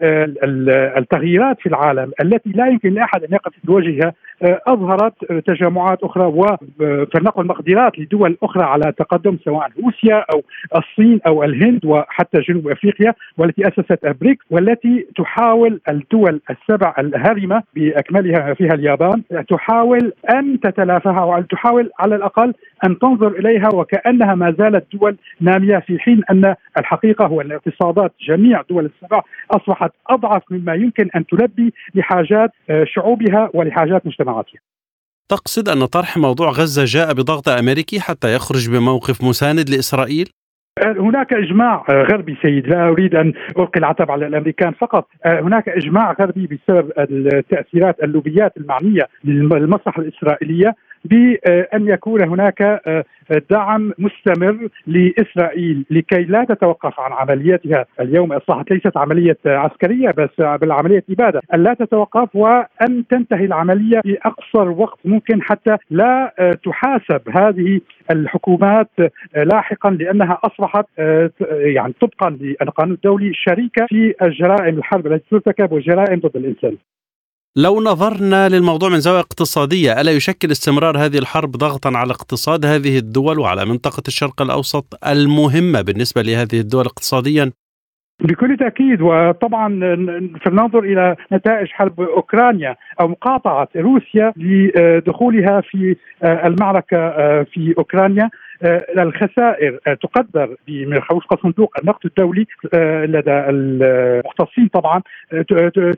التغييرات 0.99 1.61
في 1.61 1.69
العالم 1.69 2.13
التي 2.21 2.51
لا 2.51 2.67
يمكن 2.67 2.95
لأحد 2.95 3.25
أن 3.25 3.33
يقف 3.33 3.53
بوجهها 3.65 4.13
أظهرت 4.43 5.25
تجمع 5.47 5.82
مجموعات 5.83 6.05
أخرى 6.05 6.25
وفلنقل 6.25 7.47
مقدرات 7.47 7.99
لدول 7.99 8.37
أخرى 8.43 8.65
على 8.65 8.93
تقدم 8.99 9.39
سواء 9.45 9.69
روسيا 9.85 10.25
أو 10.35 10.43
الصين 10.77 11.21
أو 11.27 11.45
الهند 11.45 11.85
وحتى 11.85 12.41
جنوب 12.41 12.69
أفريقيا 12.69 13.15
والتي 13.39 13.69
أسست 13.69 14.05
ابريكس 14.05 14.45
والتي 14.51 15.07
تحاول 15.17 15.81
الدول 15.89 16.41
السبع 16.51 16.95
الهارمة 16.99 17.63
بأكملها 17.75 18.55
فيها 18.55 18.75
اليابان 18.75 19.23
تحاول 19.49 20.13
أن 20.31 20.61
تتلافاها 20.61 21.25
وأن 21.25 21.47
تحاول 21.49 21.91
على 22.01 22.15
الأقل 22.15 22.55
أن 22.85 22.99
تنظر 22.99 23.29
إليها 23.29 23.69
وكأنها 23.75 24.35
ما 24.35 24.55
زالت 24.59 24.97
دول 24.97 25.17
نامية 25.41 25.79
في 25.79 25.99
حين 25.99 26.23
أن 26.31 26.55
الحقيقة 26.79 27.27
هو 27.27 27.41
أن 27.41 27.53
اقتصادات 27.53 28.13
جميع 28.29 28.63
دول 28.71 28.85
السبع 28.85 29.23
أصبحت 29.51 29.91
أضعف 30.11 30.43
مما 30.51 30.75
يمكن 30.75 31.09
أن 31.17 31.27
تلبي 31.27 31.75
لحاجات 31.95 32.51
آه، 32.71 32.85
شعوبها 32.85 33.51
ولحاجات 33.55 34.07
مجتمعاتها. 34.07 34.72
تقصد 35.33 35.69
أن 35.69 35.85
طرح 35.85 36.17
موضوع 36.17 36.49
غزة 36.51 36.85
جاء 36.85 37.13
بضغط 37.13 37.49
أمريكي 37.49 38.01
حتى 38.01 38.35
يخرج 38.35 38.71
بموقف 38.71 39.25
مساند 39.25 39.71
لإسرائيل؟ 39.71 40.29
هناك 40.79 41.33
إجماع 41.33 41.85
غربي 41.91 42.37
سيد 42.43 42.67
لا 42.67 42.89
أريد 42.89 43.15
أن 43.15 43.33
ألقي 43.59 43.81
العتب 43.81 44.11
على 44.11 44.27
الأمريكان 44.27 44.73
فقط 44.73 45.09
هناك 45.27 45.69
إجماع 45.69 46.13
غربي 46.21 46.47
بسبب 46.47 46.93
التأثيرات 46.99 48.03
اللوبيات 48.03 48.57
المعنية 48.57 49.09
للمصلحة 49.25 50.03
الإسرائيلية 50.03 50.75
بأن 51.05 51.89
يكون 51.89 52.29
هناك 52.29 52.83
دعم 53.51 53.93
مستمر 53.99 54.69
لإسرائيل 54.87 55.85
لكي 55.91 56.23
لا 56.23 56.45
تتوقف 56.45 57.01
عن 57.01 57.13
عملياتها 57.13 57.87
اليوم 58.01 58.33
اصبحت 58.33 58.71
ليست 58.71 58.97
عملية 58.97 59.39
عسكرية 59.47 60.11
بس 60.11 60.31
بالعملية 60.61 61.05
اباده 61.11 61.41
أن 61.55 61.63
لا 61.63 61.75
تتوقف 61.75 62.37
وأن 62.37 63.05
تنتهي 63.11 63.45
العملية 63.45 64.01
في 64.01 64.19
أقصر 64.25 64.69
وقت 64.69 64.99
ممكن 65.05 65.43
حتى 65.43 65.77
لا 65.91 66.35
تحاسب 66.65 67.21
هذه 67.37 67.81
الحكومات 68.11 68.91
لاحقا 69.37 69.91
لأنها 69.91 70.39
أصبحت 70.45 70.87
يعني 71.51 71.93
طبقا 72.01 72.31
للقانون 72.31 72.95
الدولي 72.95 73.33
شريكة 73.35 73.87
في 73.87 74.15
الجرائم 74.23 74.79
الحرب 74.79 75.07
التي 75.07 75.25
ترتكب 75.31 75.73
والجرائم 75.73 76.21
ضد 76.21 76.37
الإنسان. 76.37 76.77
لو 77.57 77.81
نظرنا 77.81 78.49
للموضوع 78.49 78.89
من 78.89 79.01
زاوية 79.01 79.21
اقتصادية 79.21 80.01
ألا 80.01 80.13
يشكل 80.13 80.51
استمرار 80.51 80.99
هذه 80.99 81.19
الحرب 81.19 81.51
ضغطا 81.51 81.93
على 81.95 82.11
اقتصاد 82.11 82.67
هذه 82.67 82.99
الدول 82.99 83.39
وعلى 83.39 83.65
منطقة 83.65 84.03
الشرق 84.09 84.43
الأوسط 84.43 84.99
المهمة 85.07 85.81
بالنسبة 85.81 86.23
لهذه 86.23 86.61
الدول 86.61 86.85
اقتصاديا؟ 86.85 87.53
بكل 88.21 88.57
تأكيد 88.57 89.01
وطبعا 89.01 89.69
فلننظر 90.45 90.79
إلى 90.79 91.17
نتائج 91.33 91.69
حرب 91.69 92.01
أوكرانيا 92.01 92.77
أو 93.01 93.09
مقاطعة 93.09 93.69
روسيا 93.77 94.33
لدخولها 94.37 95.61
في 95.61 95.97
المعركة 96.25 96.99
في 97.43 97.75
أوكرانيا. 97.79 98.31
الخسائر 98.99 99.79
تقدر 100.03 100.57
وفق 101.13 101.43
صندوق 101.43 101.75
النقد 101.83 102.07
الدولي 102.07 102.47
لدى 103.05 103.31
المختصين 103.49 104.69
طبعا 104.69 105.03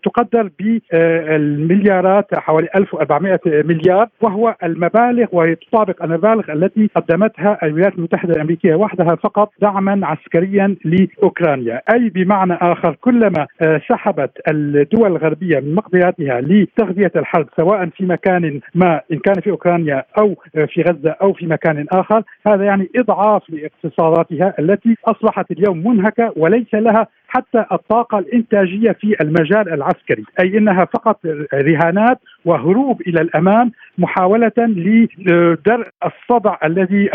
تقدر 0.03 0.51
بالمليارات 0.59 2.35
حوالي 2.35 2.69
1400 2.77 3.41
مليار 3.47 4.09
وهو 4.21 4.57
المبالغ 4.63 5.27
وتطابق 5.33 6.03
المبالغ 6.03 6.53
التي 6.53 6.91
قدمتها 6.97 7.59
الولايات 7.63 7.95
المتحدة 7.95 8.35
الأمريكية 8.35 8.75
وحدها 8.75 9.15
فقط 9.15 9.51
دعما 9.61 10.07
عسكريا 10.07 10.77
لأوكرانيا. 10.85 11.81
أي 11.95 12.09
بمعنى 12.09 12.55
آخر 12.55 12.97
كلما 13.01 13.47
سحبت 13.89 14.31
الدول 14.49 15.11
الغربية 15.13 15.61
من 15.61 15.75
مقدراتها 15.75 16.41
لتغذية 16.41 17.13
الحرب 17.17 17.47
سواء 17.57 17.87
في 17.87 18.05
مكان 18.05 18.61
ما 18.75 19.01
إن 19.13 19.19
كان 19.19 19.41
في 19.41 19.51
أوكرانيا 19.51 20.05
أو 20.19 20.35
في 20.69 20.83
غزة 20.83 21.11
أو 21.23 21.33
في 21.33 21.47
مكان 21.47 21.87
آخر 21.93 22.23
هذا 22.55 22.65
يعني 22.65 22.91
إضعاف 22.97 23.43
لاقتصاداتها 23.51 24.55
التي 24.59 24.97
أصبحت 25.05 25.51
اليوم 25.51 25.89
منهكة 25.89 26.33
وليس 26.37 26.75
لها 26.75 27.07
حتى 27.35 27.65
الطاقة 27.73 28.19
الإنتاجية 28.19 28.93
في 28.93 29.17
المجال 29.21 29.73
العسكري 29.73 30.25
أي 30.41 30.59
أنها 30.59 30.85
فقط 30.85 31.21
رهانات 31.55 32.19
وهروب 32.45 33.01
إلى 33.01 33.21
الأمام 33.21 33.73
محاولة 33.99 34.53
لدرء 34.59 35.89
الصدع 36.05 36.57
الذي 36.65 37.11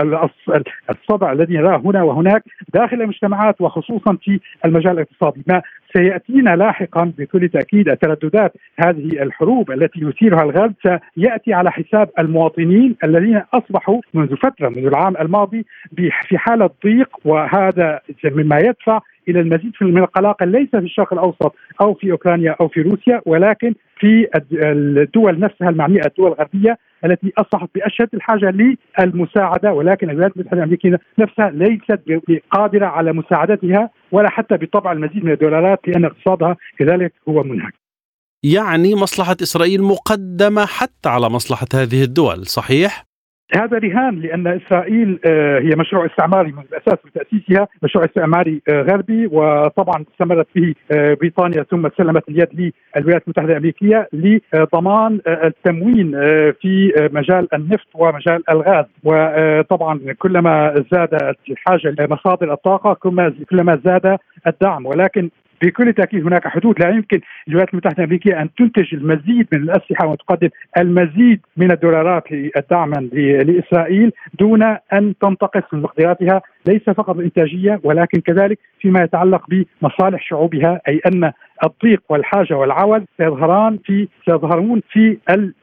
الصدع 0.89 1.31
الذي 1.31 1.57
نراه 1.57 1.77
هنا 1.77 2.03
وهناك 2.03 2.43
داخل 2.73 3.01
المجتمعات 3.01 3.61
وخصوصا 3.61 4.17
في 4.23 4.39
المجال 4.65 4.91
الاقتصادي. 4.93 5.43
ما 5.47 5.61
سياتينا 5.97 6.55
لاحقا 6.55 7.13
بكل 7.17 7.49
تأكيد 7.49 7.97
ترددات 7.97 8.53
هذه 8.85 9.23
الحروب 9.23 9.71
التي 9.71 9.99
يثيرها 9.99 10.43
الغرب 10.43 10.73
سيأتي 10.83 11.53
على 11.53 11.71
حساب 11.71 12.09
المواطنين 12.19 12.95
الذين 13.03 13.41
أصبحوا 13.53 14.01
منذ 14.13 14.35
فترة 14.35 14.69
منذ 14.69 14.85
العام 14.85 15.17
الماضي 15.17 15.65
في 16.27 16.37
حالة 16.37 16.69
ضيق 16.83 17.09
وهذا 17.25 17.99
مما 18.23 18.59
يدفع 18.59 18.99
إلى 19.29 19.39
المزيد 19.39 19.71
من 19.81 19.97
القلاقل 19.97 20.47
ليس 20.47 20.69
في 20.69 20.77
الشرق 20.77 21.13
الأوسط 21.13 21.55
أو 21.81 21.93
في 21.93 22.11
أوكرانيا 22.11 22.55
أو 22.61 22.67
في 22.67 22.81
روسيا 22.81 23.21
ولكن 23.25 23.73
في 23.99 24.27
الدول 24.53 25.39
نفسها 25.39 25.69
المعنية 25.69 26.01
الدول 26.05 26.27
الغربية 26.27 26.77
التي 27.05 27.33
أصبحت 27.37 27.69
بأشد 27.75 28.09
الحاجة 28.13 28.53
للمساعدة 28.99 29.73
ولكن 29.73 30.09
الولايات 30.09 30.35
المتحدة 30.35 30.57
الأمريكية 30.57 30.99
نفسها 31.19 31.49
ليست 31.49 31.99
قادره 32.51 32.85
على 32.85 33.13
مساعدتها 33.13 33.89
ولا 34.11 34.29
حتى 34.29 34.57
بطبع 34.57 34.91
المزيد 34.91 35.25
من 35.25 35.31
الدولارات 35.31 35.79
لأن 35.87 36.05
اقتصادها 36.05 36.57
كذلك 36.79 37.13
هو 37.29 37.43
منهك. 37.43 37.73
يعني 38.43 38.95
مصلحة 38.95 39.37
إسرائيل 39.41 39.83
مقدمة 39.83 40.65
حتى 40.65 41.09
على 41.09 41.29
مصلحة 41.29 41.67
هذه 41.73 42.03
الدول، 42.03 42.45
صحيح؟ 42.45 43.08
هذا 43.55 43.77
رهان 43.77 44.19
لأن 44.19 44.47
إسرائيل 44.47 45.19
آه، 45.25 45.59
هي 45.59 45.69
مشروع 45.77 46.05
استعماري 46.05 46.51
من 46.51 46.63
الأساس 46.71 46.97
وتاسيسها 47.05 47.67
مشروع 47.83 48.05
استعماري 48.05 48.61
آه، 48.69 48.81
غربي 48.81 49.27
وطبعا 49.27 50.05
استمرت 50.13 50.47
به 50.55 50.73
آه، 50.91 51.13
بريطانيا 51.13 51.63
ثم 51.63 51.89
سلمت 51.97 52.29
اليد 52.29 52.73
للولايات 52.95 53.23
المتحدة 53.23 53.51
الأمريكية 53.51 54.09
لضمان 54.13 55.19
التموين 55.27 56.11
في 56.61 56.93
مجال 57.13 57.47
النفط 57.53 57.87
ومجال 57.93 58.43
الغاز. 58.49 58.85
وطبعا 59.03 59.99
كلما 60.19 60.83
زادت 60.91 61.37
الحاجة 61.49 61.95
لمصادر 61.99 62.53
الطاقة 62.53 62.93
كلما 63.49 63.79
زاد 63.85 64.17
الدعم. 64.47 64.85
ولكن 64.85 65.29
بكل 65.61 65.93
تأكيد 65.93 66.25
هناك 66.25 66.47
حدود 66.47 66.79
لا 66.79 66.89
يمكن 66.89 67.21
الولايات 67.47 67.73
المتحدة 67.73 67.97
الأمريكية 67.97 68.41
أن 68.41 68.49
تنتج 68.53 68.93
المزيد 68.93 69.47
من 69.53 69.59
الأسلحة 69.59 70.07
وتقدم 70.07 70.49
المزيد 70.77 71.39
من 71.57 71.71
الدولارات 71.71 72.23
دعما 72.71 73.09
لإسرائيل 73.13 74.11
دون 74.39 74.63
أن 74.93 75.13
تنتقص 75.21 75.73
من 75.73 75.81
مقدراتها 75.81 76.41
ليس 76.65 76.83
فقط 76.83 77.17
الإنتاجية 77.17 77.79
ولكن 77.83 78.21
كذلك 78.21 78.59
فيما 78.79 79.03
يتعلق 79.03 79.45
بمصالح 79.49 80.23
شعوبها 80.23 80.81
أي 80.87 81.01
أن 81.07 81.31
الضيق 81.63 82.01
والحاجة 82.09 82.53
والعوز 82.53 83.01
سيظهران 83.17 83.77
في 83.85 84.07
سيظهرون 84.25 84.81
في 84.91 85.17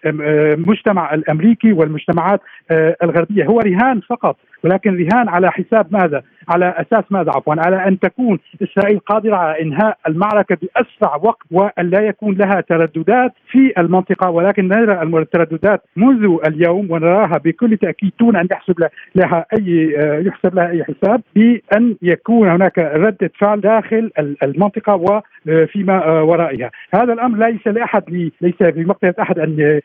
المجتمع 0.06 1.14
الأمريكي 1.14 1.72
والمجتمعات 1.72 2.40
آه، 2.70 2.96
الغربية 3.02 3.44
هو 3.44 3.60
رهان 3.60 4.00
فقط 4.00 4.36
ولكن 4.64 4.96
رهان 4.96 5.28
على 5.28 5.50
حساب 5.50 5.86
ماذا؟ 5.90 6.22
على 6.48 6.74
أساس 6.78 7.04
ماذا 7.10 7.30
عفوا؟ 7.30 7.54
على 7.58 7.88
أن 7.88 7.98
تكون 7.98 8.38
إسرائيل 8.62 8.98
قادرة 8.98 9.36
على 9.36 9.62
إنهاء 9.62 9.98
المعركة 10.08 10.56
بأسرع 10.62 11.16
وقت 11.22 11.46
وأن 11.50 11.90
لا 11.90 12.00
يكون 12.00 12.34
لها 12.34 12.60
ترددات 12.60 13.32
في 13.50 13.72
المنطقة 13.78 14.30
ولكن 14.30 14.68
نرى 14.68 15.02
الترددات 15.22 15.82
منذ 15.96 16.36
اليوم 16.46 16.90
ونراها 16.90 17.38
بكل 17.44 17.76
تأكيد 17.76 18.12
دون 18.20 18.36
أن 18.36 18.48
يحسب 18.52 18.74
لها 19.14 19.46
أي 19.52 19.94
يحسب 20.26 20.54
لها 20.54 20.70
أي 20.70 20.84
حساب 20.84 21.20
بأن 21.34 21.96
يكون 22.02 22.48
هناك 22.48 22.78
رده 22.78 23.30
فعل 23.38 23.60
داخل 23.60 24.10
المنطقة 24.42 25.20
وفيما 25.46 26.20
ورائها، 26.20 26.70
هذا 26.94 27.12
الأمر 27.12 27.46
ليس 27.46 27.66
لأحد 27.66 28.30
ليس 28.40 28.62
في 28.62 28.84
مقدره 28.84 29.14
أحد 29.20 29.38
أن 29.38 29.80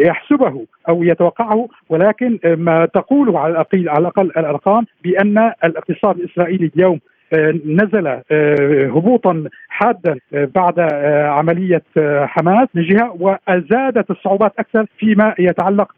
يحسبه 0.00 0.66
أو 0.88 1.02
يتوقعه 1.02 1.68
ولكن 1.88 2.38
ما 2.44 2.86
تقوله 2.86 3.38
على 3.38 3.52
الأقل 3.52 3.88
على 3.88 3.98
الأقل 3.98 4.26
الأرقام 4.26 4.86
بأن 5.04 5.52
الاقتصاد 5.88 6.18
الإسرائيلي 6.18 6.70
اليوم 6.76 7.00
آه، 7.32 7.54
نزل 7.66 8.06
آه، 8.06 8.86
هبوطا 8.86 9.44
حادا 9.68 10.18
آه، 10.34 10.48
بعد 10.54 10.80
عملية 11.38 11.82
حماس 12.24 12.68
من 12.74 12.82
جهة 12.82 13.16
وزادت 13.20 14.10
الصعوبات 14.10 14.52
أكثر 14.58 14.86
فيما 14.98 15.34
يتعلق 15.38 15.92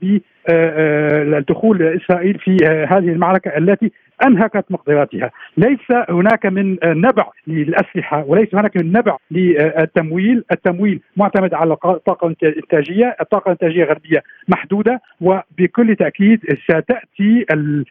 بالدخول 0.48 1.83
اسرائيل 1.83 2.38
في 2.38 2.57
هذه 2.90 3.09
المعركة 3.09 3.48
التي 3.59 3.92
أنهكت 4.26 4.64
مقدراتها، 4.70 5.31
ليس 5.57 5.90
هناك 6.09 6.46
من 6.46 6.78
نبع 6.85 7.31
للأسلحة 7.46 8.24
وليس 8.26 8.55
هناك 8.55 8.76
من 8.76 8.92
نبع 8.92 9.16
للتمويل، 9.31 10.44
التمويل 10.52 11.00
معتمد 11.16 11.55
على 11.55 11.72
الطاقه 11.72 12.35
الانتاجيه، 12.42 13.16
الطاقة 13.20 13.46
الإنتاجية 13.46 13.85
الغربيه 13.85 14.22
محدودة 14.48 15.00
وبكل 15.20 15.96
تأكيد 15.96 16.40
ستأتي 16.64 17.46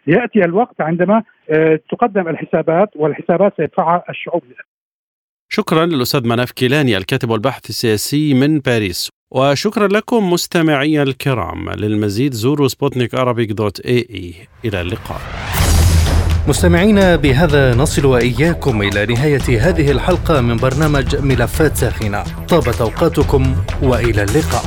يأتي 0.07 0.39
الوقت 0.45 0.81
عندما 0.81 1.23
آه، 1.49 1.79
تقدم 1.91 2.27
الحسابات 2.27 2.89
والحسابات 2.95 3.53
سيدفعها 3.57 4.03
الشعوب. 4.09 4.43
شكرا 5.49 5.85
للأستاذ 5.85 6.27
مناف 6.27 6.51
كيلاني 6.51 6.97
الكاتب 6.97 7.29
والباحث 7.29 7.69
السياسي 7.69 8.33
من 8.33 8.59
باريس. 8.59 9.20
وشكرا 9.31 9.87
لكم 9.87 10.29
مستمعي 10.33 11.01
الكرام. 11.01 11.69
للمزيد 11.69 12.33
زوروا 12.33 12.67
سبوتنيك 12.67 13.15
dot 13.51 13.79
ae 13.79 14.33
إلى 14.65 14.81
اللقاء. 14.81 15.21
مستمعينا 16.47 17.15
بهذا 17.15 17.75
نصل 17.75 18.05
وإياكم 18.05 18.81
إلى 18.81 19.05
نهاية 19.05 19.69
هذه 19.69 19.91
الحلقة 19.91 20.41
من 20.41 20.57
برنامج 20.57 21.15
ملفات 21.15 21.77
ساخنة. 21.77 22.23
طابت 22.49 22.81
أوقاتكم 22.81 23.55
وإلى 23.81 24.23
اللقاء. 24.23 24.65